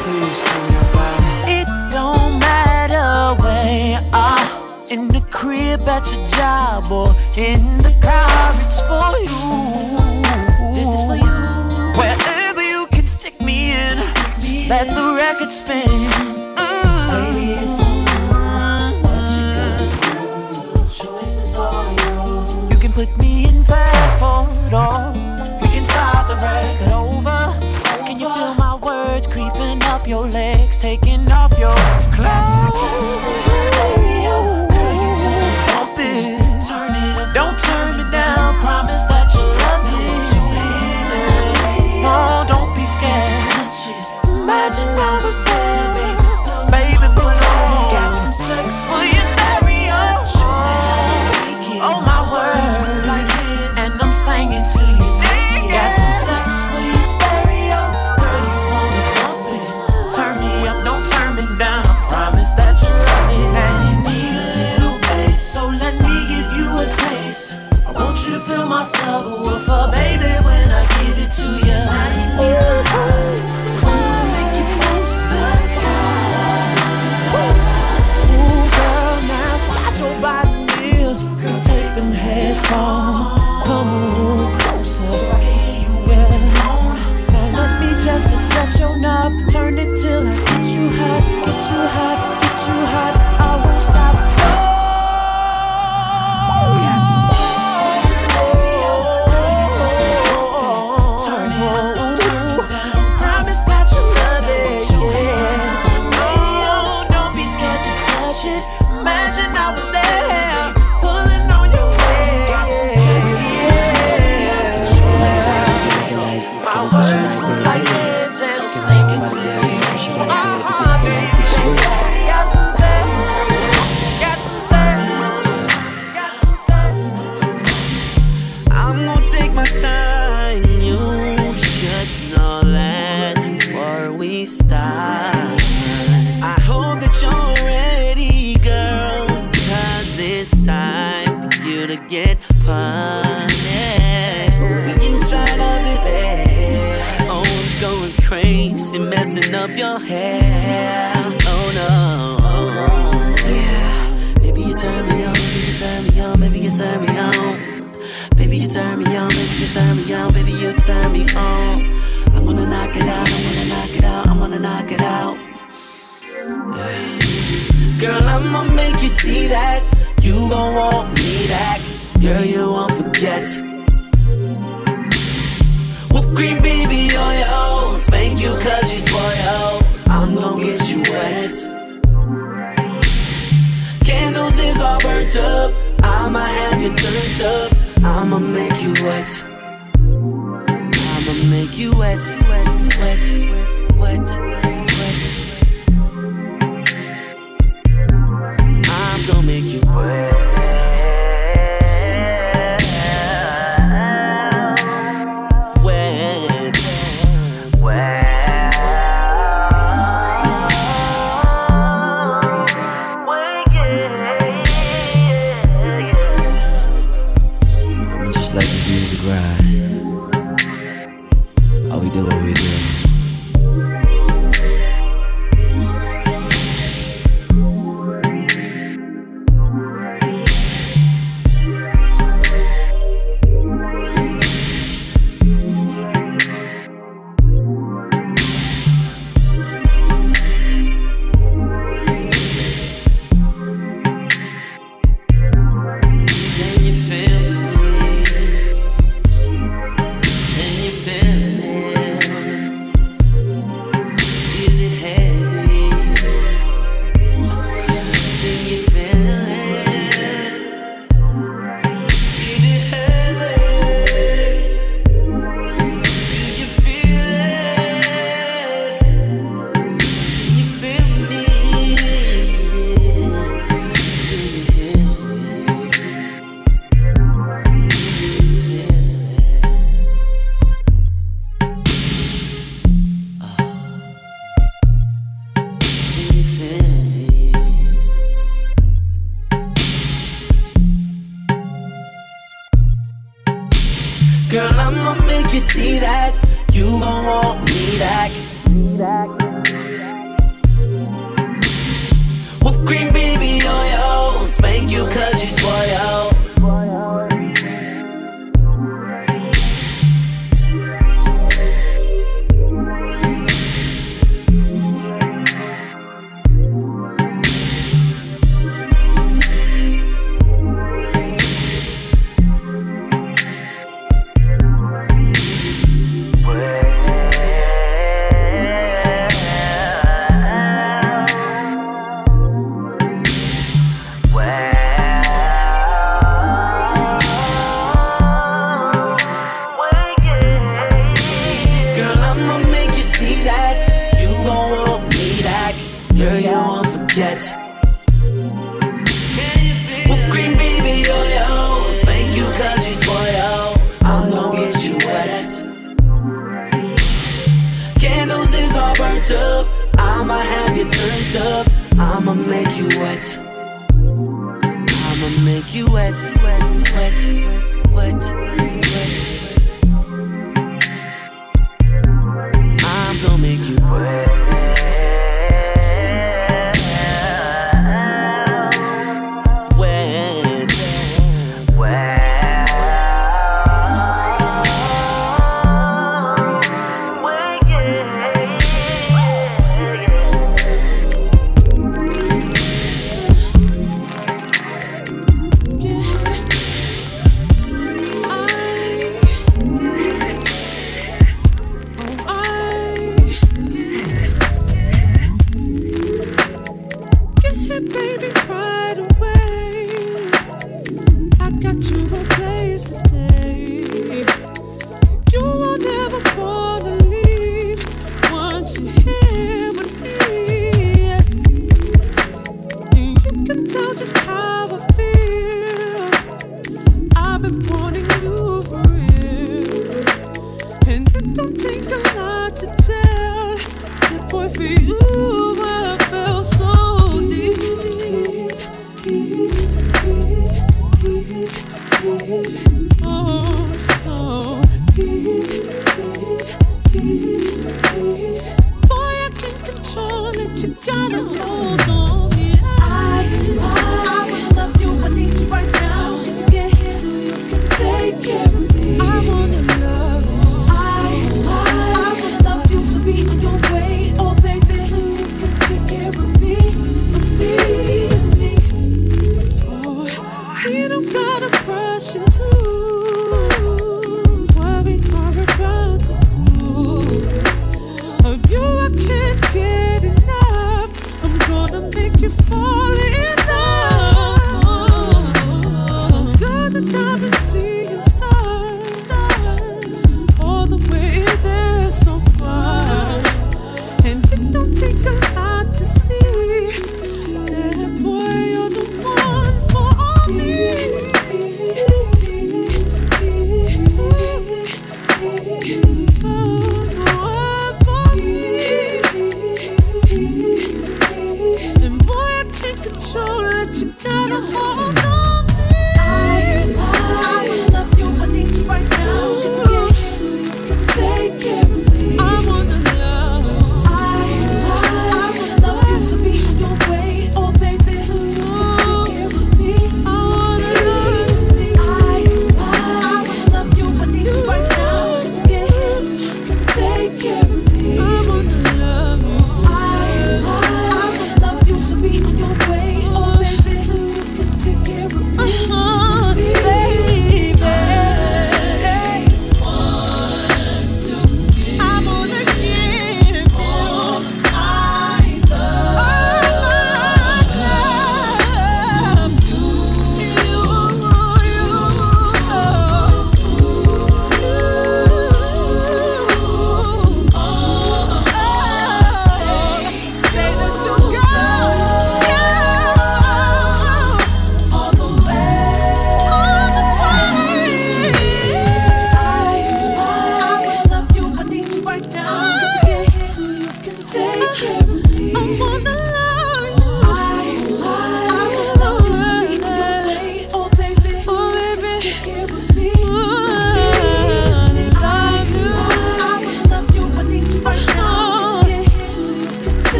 Please 0.00 0.42
tell 0.42 0.62
me 0.68 0.76
about 0.84 1.20
it. 1.48 1.60
It 1.60 1.68
don't 1.90 2.38
matter 2.38 3.40
where 3.42 3.90
you 3.92 4.02
are. 4.12 4.46
In 4.90 5.08
the 5.08 5.20
crib, 5.30 5.86
at 5.86 6.10
your 6.12 6.24
job, 6.26 6.90
or 6.90 7.08
in 7.36 7.78
the 7.78 7.94
car, 8.02 8.52
it's 8.64 8.80
for 8.82 9.18
you. 9.20 9.59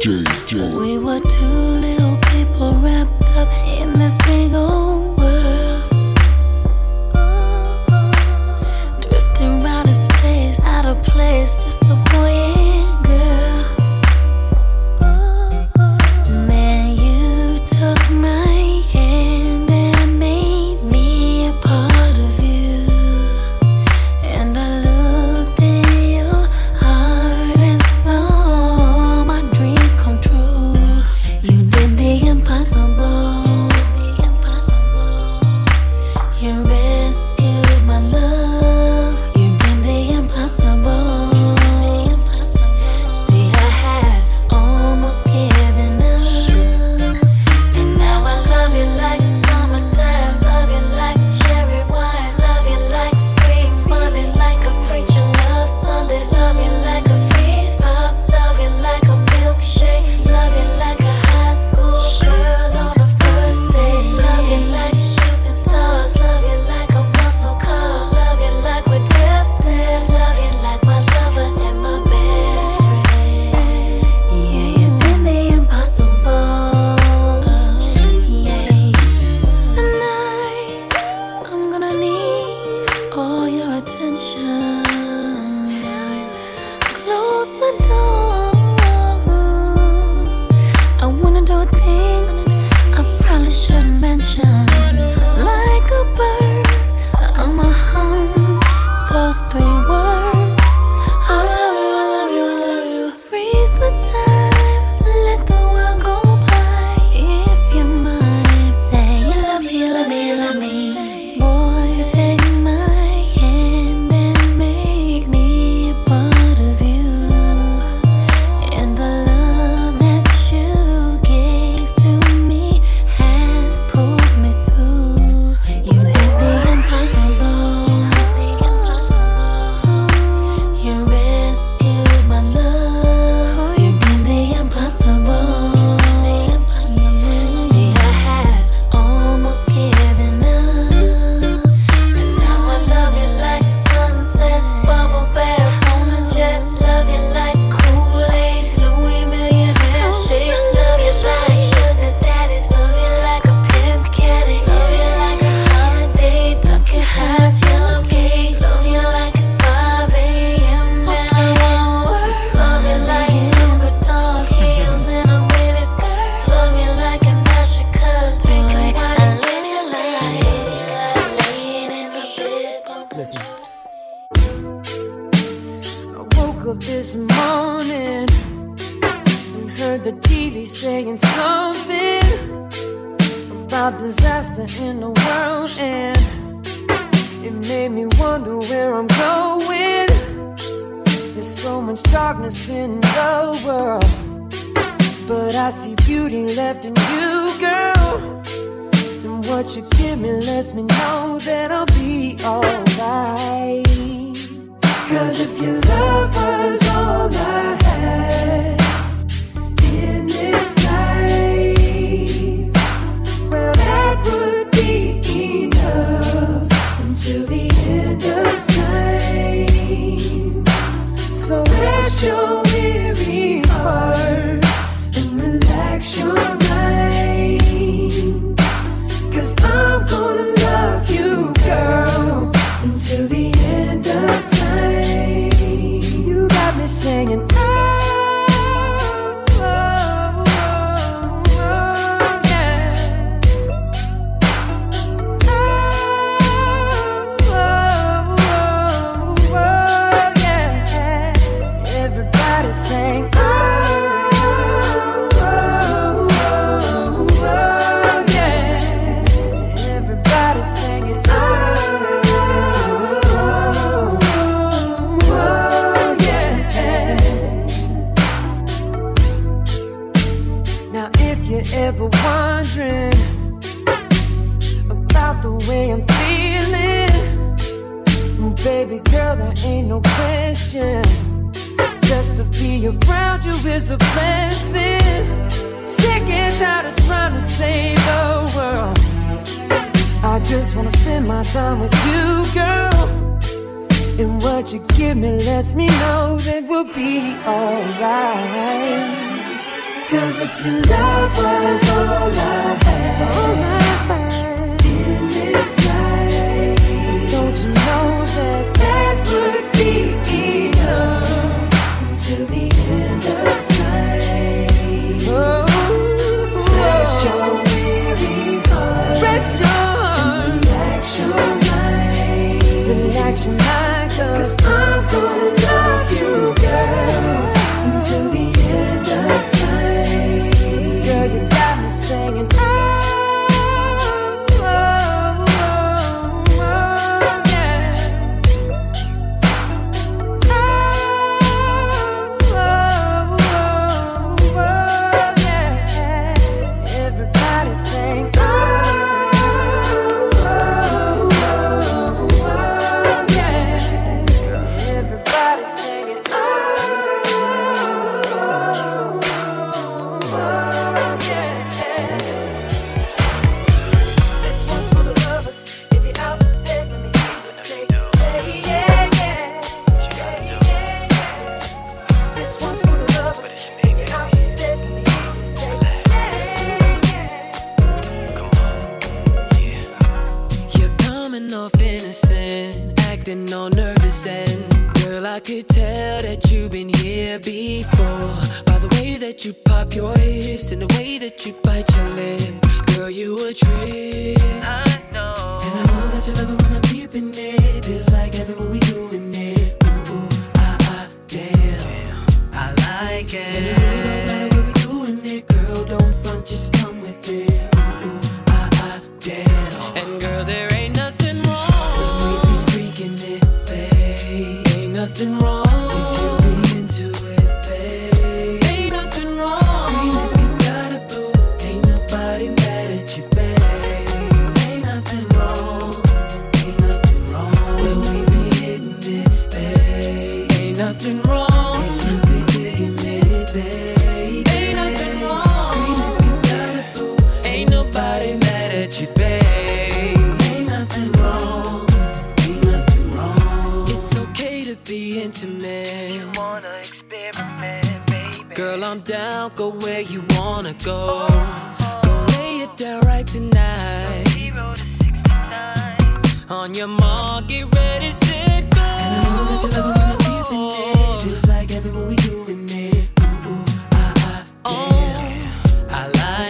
J 0.00 0.22
J. 0.46 0.87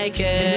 like 0.08 0.20
it. 0.20 0.47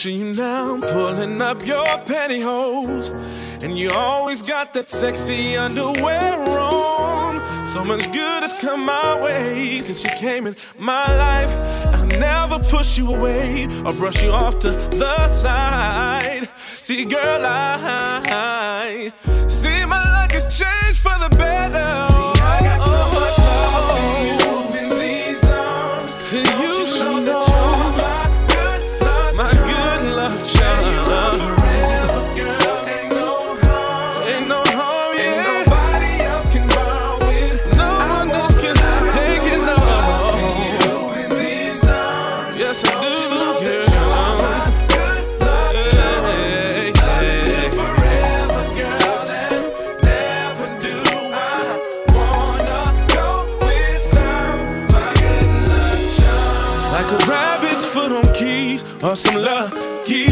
picture 0.00 0.16
you 0.16 0.32
now 0.32 0.80
pulling 0.80 1.42
up 1.42 1.66
your 1.66 1.76
pantyhose. 2.06 3.10
And 3.62 3.78
you 3.78 3.90
always 3.90 4.40
got 4.40 4.72
that 4.72 4.88
sexy 4.88 5.58
underwear 5.58 6.38
on. 6.58 7.66
So 7.66 7.84
much 7.84 8.04
good 8.04 8.42
has 8.42 8.58
come 8.58 8.86
my 8.86 9.20
way 9.20 9.78
since 9.80 10.02
you 10.02 10.08
came 10.10 10.46
in 10.46 10.56
my 10.78 11.04
life. 11.16 11.52
I'll 11.94 12.06
never 12.18 12.58
push 12.60 12.96
you 12.96 13.14
away 13.14 13.66
or 13.66 13.92
brush 14.00 14.22
you 14.22 14.30
off 14.30 14.58
to 14.60 14.70
the 14.70 15.28
side. 15.28 16.48
See, 16.72 17.04
girl, 17.04 17.42
I 17.44 19.12
see 19.48 19.84
my 19.84 20.00
luck 20.00 20.32
has 20.32 20.58
changed 20.58 21.00
for 21.00 21.18
the 21.18 21.29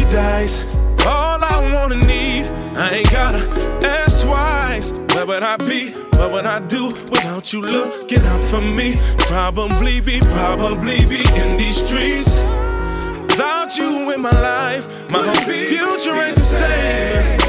paradise. 0.09 0.75
All 1.05 1.43
I 1.43 1.71
wanna 1.73 1.95
need, 1.95 2.45
I 2.77 2.89
ain't 2.95 3.11
gotta 3.11 3.39
ask 3.85 4.25
twice. 4.25 4.91
Where 5.13 5.25
would 5.25 5.43
I 5.43 5.57
be? 5.57 5.91
What 6.17 6.31
would 6.31 6.45
I 6.45 6.59
do 6.67 6.85
without 6.85 7.53
you 7.53 7.61
looking 7.61 8.21
out 8.25 8.41
for 8.41 8.61
me? 8.61 8.95
Probably 9.19 10.01
be, 10.01 10.19
probably 10.19 10.97
be 11.07 11.21
in 11.35 11.57
these 11.57 11.77
streets. 11.85 12.35
Without 13.29 13.77
you 13.77 14.11
in 14.11 14.21
my 14.21 14.31
life, 14.31 14.87
my 15.11 15.23
whole 15.23 15.35
future 15.45 16.15
ain't 16.15 16.35
the 16.35 16.41
same. 16.41 17.39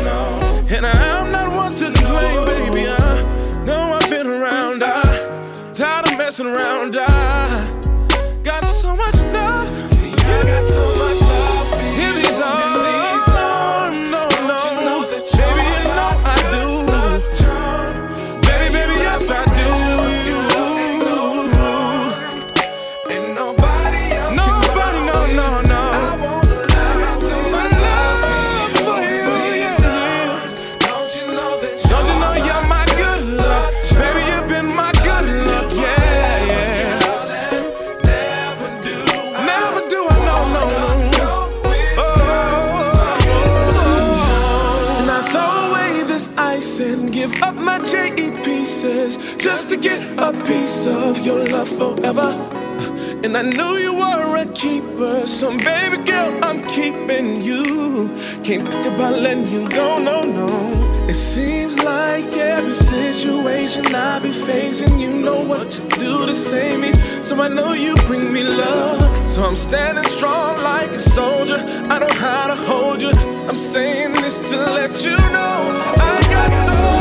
And 0.72 0.86
I'm 0.86 1.32
not 1.32 1.52
one 1.52 1.72
to 1.72 1.86
complain, 1.86 2.46
baby. 2.46 2.86
Uh. 2.86 3.00
I 3.00 3.64
know 3.64 3.92
I've 3.92 4.08
been 4.08 4.26
around. 4.26 4.82
I 4.84 5.02
tired 5.74 6.06
of 6.12 6.16
messing 6.16 6.46
around. 6.46 6.96
I 6.96 7.19
your 51.24 51.44
love 51.47 51.68
forever. 51.68 52.31
And 53.24 53.36
I 53.36 53.42
knew 53.42 53.76
you 53.76 53.92
were 53.92 54.36
a 54.36 54.47
keeper, 54.47 55.26
so 55.26 55.50
baby 55.50 55.99
girl, 56.05 56.42
I'm 56.42 56.62
keeping 56.68 57.36
you. 57.42 58.08
Can't 58.42 58.66
think 58.66 58.86
about 58.86 59.18
letting 59.18 59.47
you 59.47 59.68
go, 59.68 59.99
no, 59.99 60.23
no. 60.23 60.47
It 61.08 61.16
seems 61.16 61.82
like 61.82 62.24
every 62.36 62.73
situation 62.73 63.94
I 63.94 64.20
be 64.20 64.32
facing, 64.32 64.99
you 64.99 65.12
know 65.12 65.42
what 65.42 65.70
to 65.73 65.82
do 65.99 66.26
to 66.26 66.34
save 66.34 66.81
me. 66.81 66.92
So 67.23 67.40
I 67.40 67.49
know 67.49 67.73
you 67.74 67.94
bring 68.07 68.32
me 68.32 68.42
love. 68.42 69.31
So 69.31 69.42
I'm 69.42 69.57
standing 69.57 70.05
strong 70.05 70.57
like 70.62 70.90
a 70.90 70.99
soldier. 70.99 71.58
I 71.90 71.99
know 71.99 72.15
how 72.15 72.47
to 72.47 72.57
hold 72.57 73.02
you. 73.02 73.10
I'm 73.49 73.58
saying 73.58 74.12
this 74.12 74.39
to 74.50 74.57
let 74.57 75.05
you 75.05 75.16
know 75.34 75.60
I 75.97 76.20
got 76.31 76.50
so. 76.65 76.99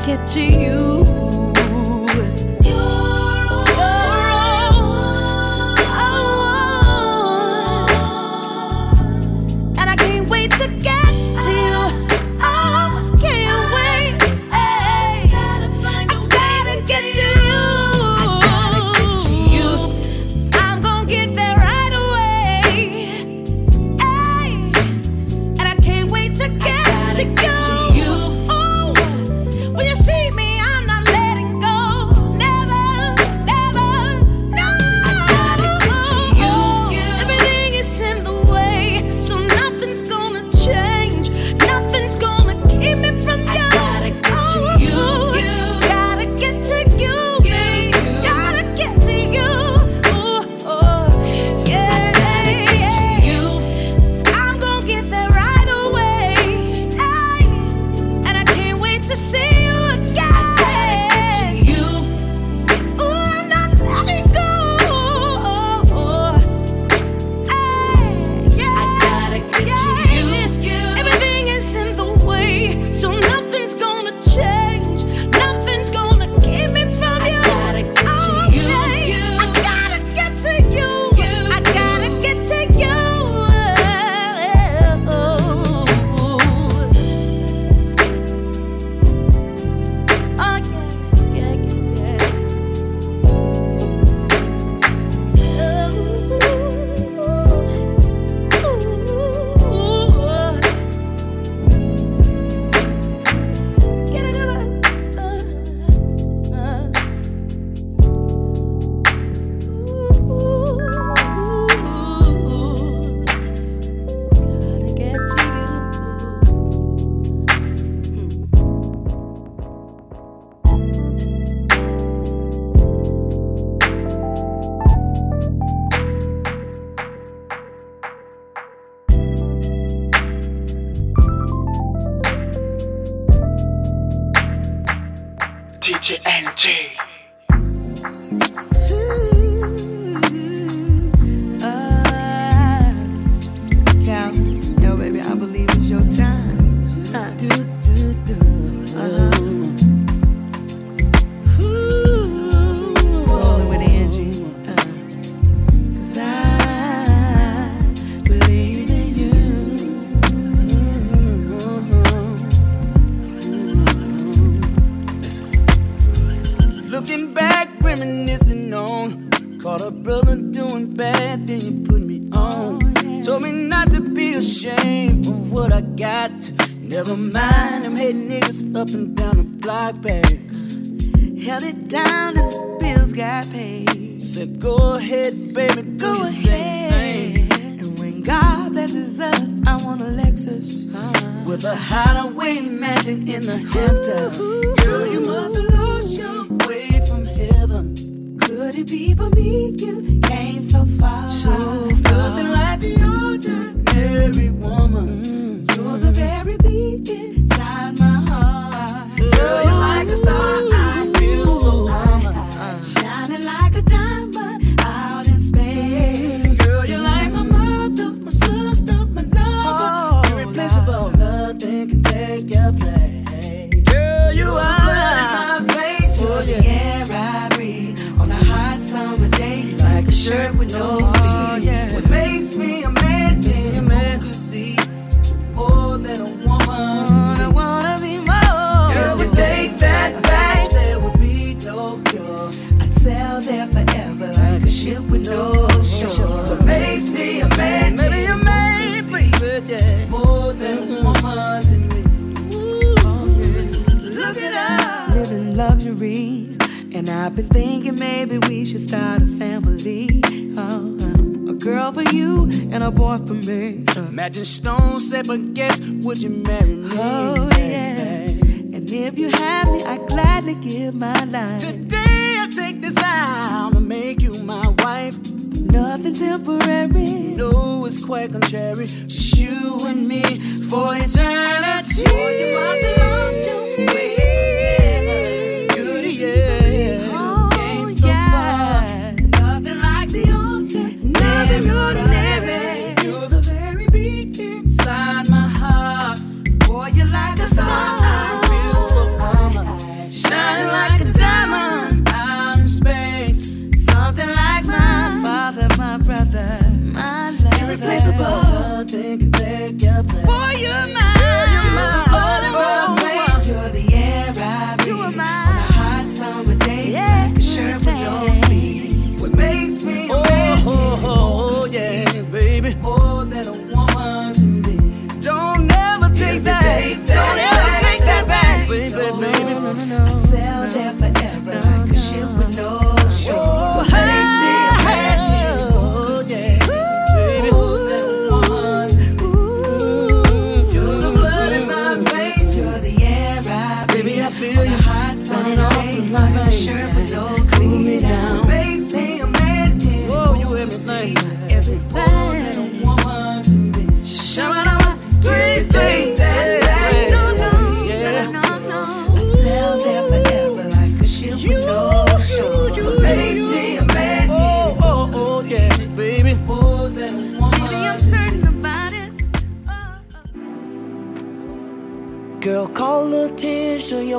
Get 0.00 0.26
to 0.28 0.40
you. 0.40 2.43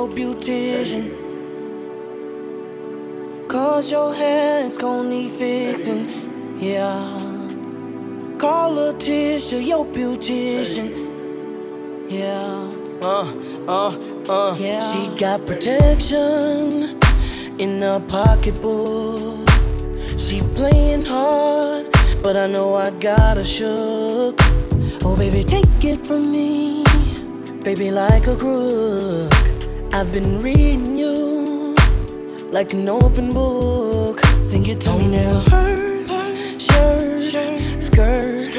no 0.06 0.14
beautician. 0.14 1.10
Cause 3.48 3.90
your 3.90 4.14
hair's 4.14 4.76
gonna 4.76 5.08
need 5.08 5.30
fixing, 5.32 6.58
yeah. 6.60 7.22
Call 8.38 8.72
Letitia, 8.72 9.60
your 9.60 9.84
beautician, 9.86 10.90
yeah. 12.08 12.68
Uh, 13.00 13.32
uh, 13.68 13.92
uh. 14.28 14.56
Yeah. 14.58 14.80
She 14.80 15.18
got 15.18 15.46
protection 15.46 16.98
in 17.58 17.82
her 17.82 18.00
pocketbook. 18.00 19.48
She 20.18 20.40
playing 20.54 21.04
hard, 21.04 21.86
but 22.22 22.36
I 22.36 22.46
know 22.46 22.74
I 22.74 22.90
gotta 22.90 23.44
shook. 23.44 24.36
Oh, 25.04 25.14
baby, 25.16 25.44
take 25.44 25.84
it 25.84 26.04
from 26.06 26.32
me, 26.32 26.84
baby, 27.62 27.90
like 27.90 28.26
a 28.26 28.36
crook. 28.36 29.35
I've 29.96 30.12
been 30.12 30.42
reading 30.42 30.98
you 30.98 31.74
like 32.52 32.74
an 32.74 32.86
open 32.86 33.30
book. 33.30 34.20
Sing 34.50 34.66
it 34.66 34.78
to 34.82 34.92
me 34.92 35.06
now. 35.06 35.42
Purse, 35.46 36.62
shirt, 36.62 37.82
skirt. 37.82 38.54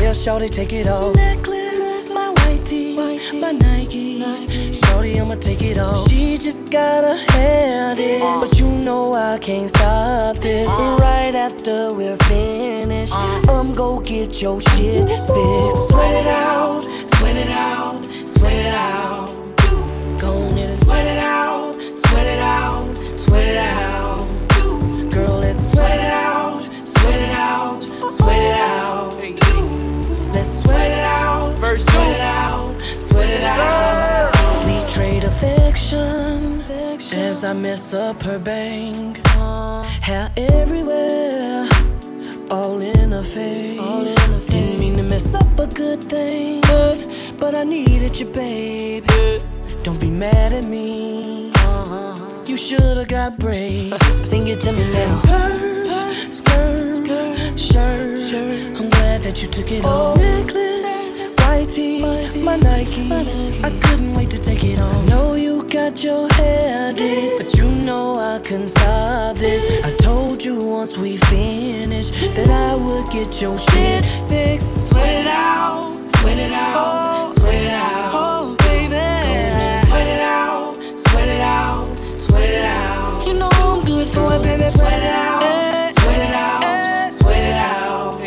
Yeah, 0.00 0.14
shorty, 0.14 0.48
take 0.48 0.72
it 0.72 0.86
off. 0.86 1.14
Necklace, 1.14 2.08
my 2.08 2.30
white 2.30 2.64
tee, 2.64 2.96
my 3.38 3.52
Nikes. 3.52 4.82
Shorty, 4.86 5.20
I'ma 5.20 5.34
take 5.34 5.60
it 5.60 5.76
off. 5.76 6.08
She 6.08 6.38
just 6.38 6.70
gotta 6.70 7.16
head 7.32 7.98
in, 7.98 8.40
But 8.40 8.58
you 8.58 8.66
know 8.66 9.12
I 9.12 9.38
can't 9.40 9.68
stop 9.68 10.38
this. 10.38 10.68
Right 10.68 11.34
after 11.34 11.92
we're 11.92 12.16
finished, 12.16 13.14
I'm 13.14 13.74
go 13.74 14.00
get 14.00 14.40
your 14.40 14.58
shit 14.58 15.06
fixed. 15.06 15.88
Sweat 15.90 16.14
it 16.22 16.26
out, 16.28 16.82
sweat 17.16 17.36
it 17.36 17.50
out, 17.50 18.06
sweat 18.26 18.54
it 18.54 18.74
out 18.74 19.31
sweat 20.92 21.06
it 21.06 21.18
out, 21.18 21.74
sweat 21.74 22.26
it 22.26 22.38
out, 22.38 23.18
sweat 23.18 23.48
it 23.48 23.56
out. 23.56 24.28
Girl, 25.10 25.38
let's 25.38 25.72
sweat 25.72 25.98
it 25.98 26.12
out, 26.12 26.62
sweat 26.84 27.20
it 27.20 27.30
out, 27.30 27.82
sweat 28.12 28.42
it 28.42 28.56
out. 28.58 29.14
Let's 30.34 30.62
sweat 30.62 30.90
it 30.90 30.98
out, 30.98 31.56
sweat 31.58 32.10
it 32.10 32.20
out, 32.20 32.82
sweat 33.00 33.30
it 33.30 33.42
out. 33.42 34.32
We 34.66 34.86
trade 34.86 35.24
affection 35.24 36.60
as 37.14 37.42
I 37.42 37.54
mess 37.54 37.94
up 37.94 38.22
her 38.22 38.38
bang. 38.38 39.14
Hair 40.02 40.30
everywhere, 40.36 41.68
all 42.50 42.82
in 42.82 43.12
her 43.12 43.22
face. 43.22 43.80
All 43.80 44.02
in 44.02 44.08
her 44.08 44.40
face. 44.40 44.50
Didn't 44.50 44.80
mean 44.80 44.96
to 44.98 45.04
mess 45.04 45.34
up 45.34 45.58
a 45.58 45.66
good 45.68 46.04
thing, 46.04 46.60
but 47.38 47.54
I 47.54 47.64
needed 47.64 48.18
you, 48.20 48.26
babe. 48.26 49.08
Don't 49.84 49.98
be 49.98 50.10
mad 50.10 50.52
at 50.52 50.64
me. 50.64 51.50
Uh-huh. 51.56 52.44
You 52.46 52.56
should've 52.56 53.08
got 53.08 53.36
brave. 53.36 53.92
Sing 54.30 54.46
it 54.46 54.60
to 54.60 54.70
me 54.70 54.88
now. 54.92 55.20
Purse, 55.22 56.36
skirt, 56.38 56.96
skirt, 56.98 57.58
shirt. 57.58 58.20
shirt. 58.20 58.64
I'm 58.78 58.90
glad 58.90 59.24
that 59.24 59.42
you 59.42 59.48
took 59.48 59.72
it 59.72 59.84
off. 59.84 60.16
Oh, 60.16 60.20
necklace, 60.20 61.10
white 61.40 61.68
tee, 61.68 61.98
my 62.44 62.56
Nike. 62.58 63.10
I 63.10 63.76
couldn't 63.82 64.14
wait 64.14 64.30
to 64.30 64.38
take 64.38 64.62
it 64.62 64.78
off. 64.78 64.94
I 64.94 65.06
know 65.06 65.34
you 65.34 65.64
got 65.64 66.04
your 66.04 66.32
hair 66.34 66.92
did, 66.92 67.42
but 67.42 67.52
you 67.56 67.68
know 67.68 68.14
I 68.14 68.38
couldn't 68.38 68.68
stop 68.68 69.34
this. 69.34 69.84
I 69.84 69.96
told 69.96 70.44
you 70.44 70.64
once 70.64 70.96
we 70.96 71.16
finished 71.16 72.14
that 72.36 72.48
I 72.48 72.76
would 72.76 73.10
get 73.10 73.42
your 73.42 73.58
shit 73.58 74.04
fixed. 74.28 74.90
Sweat 74.90 75.22
it 75.22 75.26
out, 75.26 76.00
sweat 76.04 76.38
it 76.38 76.52
out, 76.52 76.76
oh. 76.76 77.34
sweat 77.36 77.54
it 77.54 77.70
out. 77.70 78.11
For 84.12 84.34
it, 84.34 84.42
baby. 84.42 84.64
Sweat 84.64 85.02
it 85.02 85.08
out, 85.08 85.90
sweat 86.00 86.20
it 86.20 86.34
out, 86.34 87.14
sweat 87.14 87.42
it 87.42 87.54
out. 87.54 88.20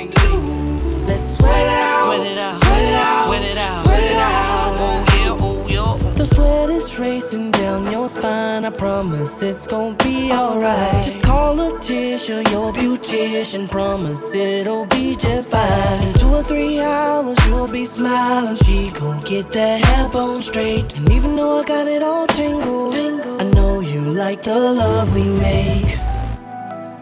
Let's 1.07 1.37
sweat 1.37 1.61
it 1.61 1.69
out, 1.69 2.05
sweat 2.05 2.25
it 2.25 2.37
out, 2.37 2.55
sweat 2.55 2.83
it 2.83 2.95
out, 2.95 3.25
sweat 3.25 3.43
it 3.43 3.57
out, 3.57 3.85
sweat 3.85 4.03
it 4.03 4.17
out. 4.17 4.77
Oh 4.79 5.05
yeah, 5.17 5.45
oh 5.47 5.67
yeah. 5.67 6.13
The 6.15 6.25
sweat 6.25 6.69
is 6.69 6.97
racing 6.97 7.51
down 7.51 7.91
your 7.91 8.09
spine. 8.09 8.65
I 8.65 8.71
promise 8.71 9.41
it's 9.41 9.67
gonna 9.67 9.95
be 9.97 10.31
alright. 10.31 11.03
Just 11.03 11.21
call 11.21 11.53
Letitia, 11.55 12.41
your 12.51 12.73
beautician. 12.73 13.67
Promise 13.69 14.33
it'll 14.33 14.85
be 14.87 15.15
just 15.15 15.51
fine. 15.51 16.01
In 16.03 16.13
two 16.15 16.33
or 16.33 16.43
three 16.43 16.79
hours, 16.79 17.37
you'll 17.47 17.67
be 17.67 17.85
smiling. 17.85 18.55
She 18.55 18.89
gon' 18.91 19.19
get 19.19 19.51
that 19.51 19.85
hair 19.85 20.09
bone 20.09 20.41
straight. 20.41 20.93
And 20.97 21.09
even 21.11 21.35
though 21.35 21.59
I 21.59 21.63
got 21.63 21.87
it 21.87 22.01
all 22.01 22.25
tingled, 22.27 22.95
I 22.95 23.43
know 23.53 23.64
you 23.95 24.01
like 24.01 24.43
the 24.43 24.59
love 24.81 25.15
we 25.15 25.23
make. 25.23 25.91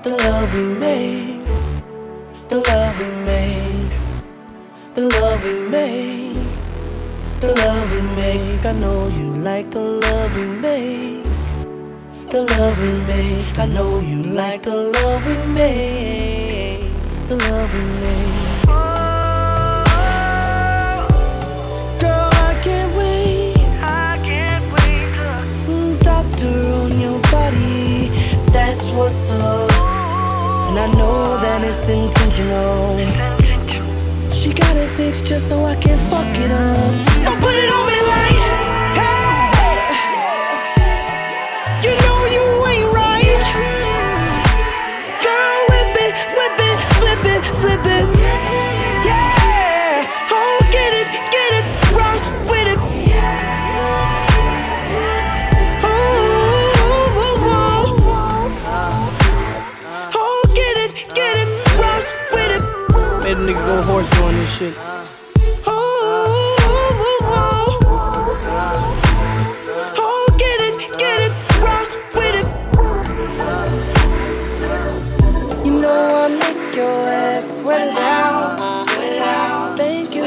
The 0.03 0.11
love 0.25 0.53
we 0.53 0.63
make. 0.85 1.41
The 2.49 2.57
love 2.69 2.99
we 2.99 3.09
make. 3.29 3.93
The 4.93 5.01
love 5.17 5.43
we 5.43 5.53
make. 5.75 6.37
The 7.39 7.49
love 7.61 7.91
we 7.93 8.01
make. 8.21 8.63
I 8.63 8.73
know 8.73 9.07
you 9.07 9.27
like 9.49 9.71
the 9.71 9.85
love 10.05 10.35
we 10.35 10.45
make. 10.65 11.25
The 12.29 12.41
love 12.57 12.79
we 12.83 12.91
make. 13.11 13.57
I 13.57 13.65
know 13.65 13.99
you 13.99 14.21
like 14.41 14.61
the 14.61 14.77
love 14.97 15.25
we 15.25 15.37
make. 15.59 16.91
The 17.27 17.35
love 17.49 17.73
we 17.73 17.83
make. 18.03 18.92
What's 28.95 29.31
up. 29.31 29.71
And 30.69 30.79
I 30.79 30.87
know 30.97 31.37
that 31.41 31.63
it's 31.63 31.89
intentional. 31.89 32.97
She 34.33 34.53
got 34.53 34.75
it 34.75 34.89
fixed 34.89 35.25
just 35.25 35.49
so 35.49 35.63
I 35.65 35.75
can 35.75 35.97
fuck 36.09 36.27
it 36.37 36.51
up. 36.51 37.01
So 37.23 37.31
put 37.41 37.55
it 37.55 37.69
on 37.69 37.87
me 37.87 37.99
like, 38.13 38.32
go 63.75 63.81
horse 63.81 64.09
doing 64.11 64.35
this 64.35 64.57
shit. 64.57 64.73
Oh. 65.65 66.19
You 75.65 75.79
know 75.79 76.01
I 76.23 76.29
make 76.29 76.75
your 76.75 76.85
ass 76.85 77.61
sweat 77.61 77.87
it 77.87 77.97
out, 77.97 78.85
sweat 78.89 79.13
it 79.13 79.21
out. 79.21 79.77
Thank 79.77 80.15
you 80.15 80.23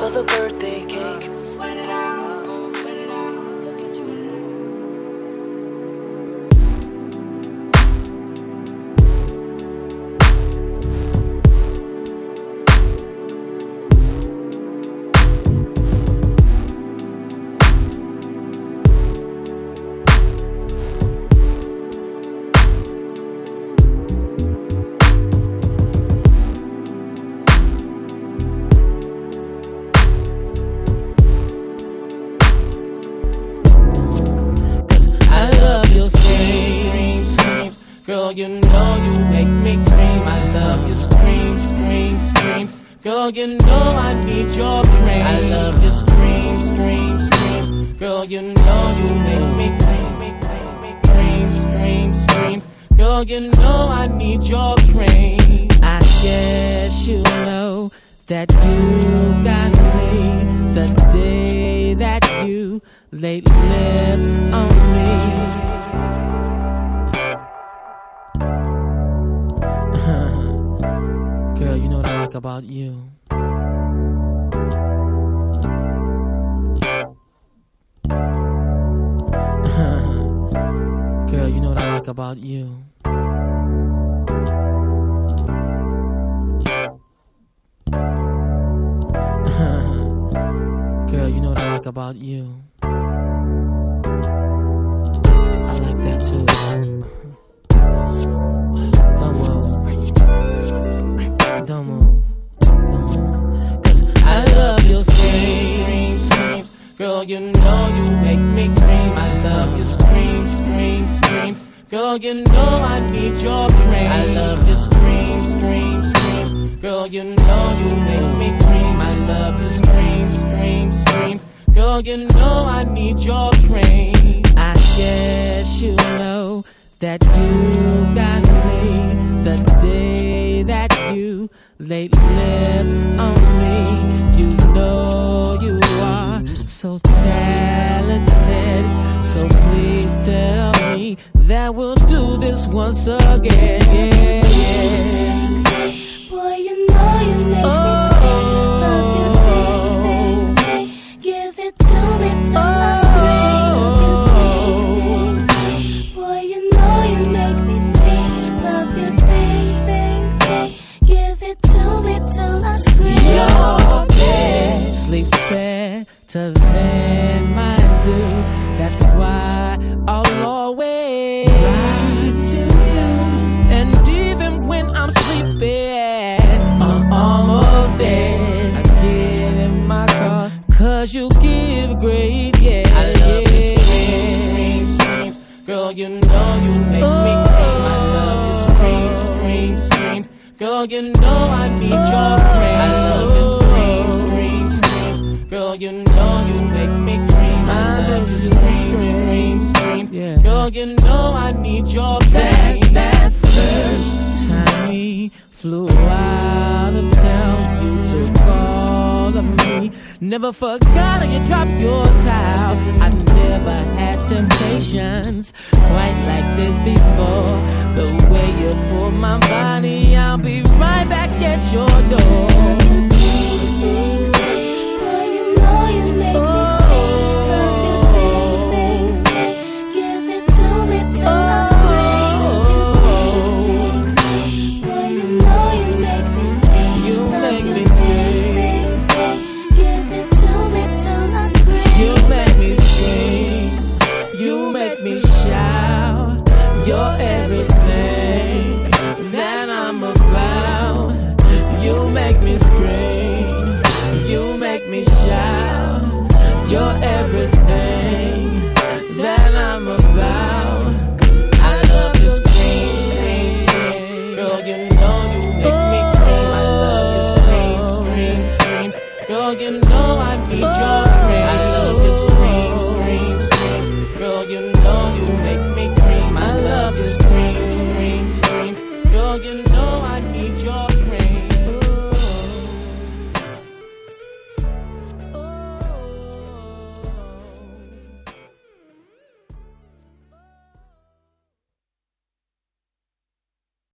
for 0.00 0.10
the 0.10 0.24
birthday 0.24 0.57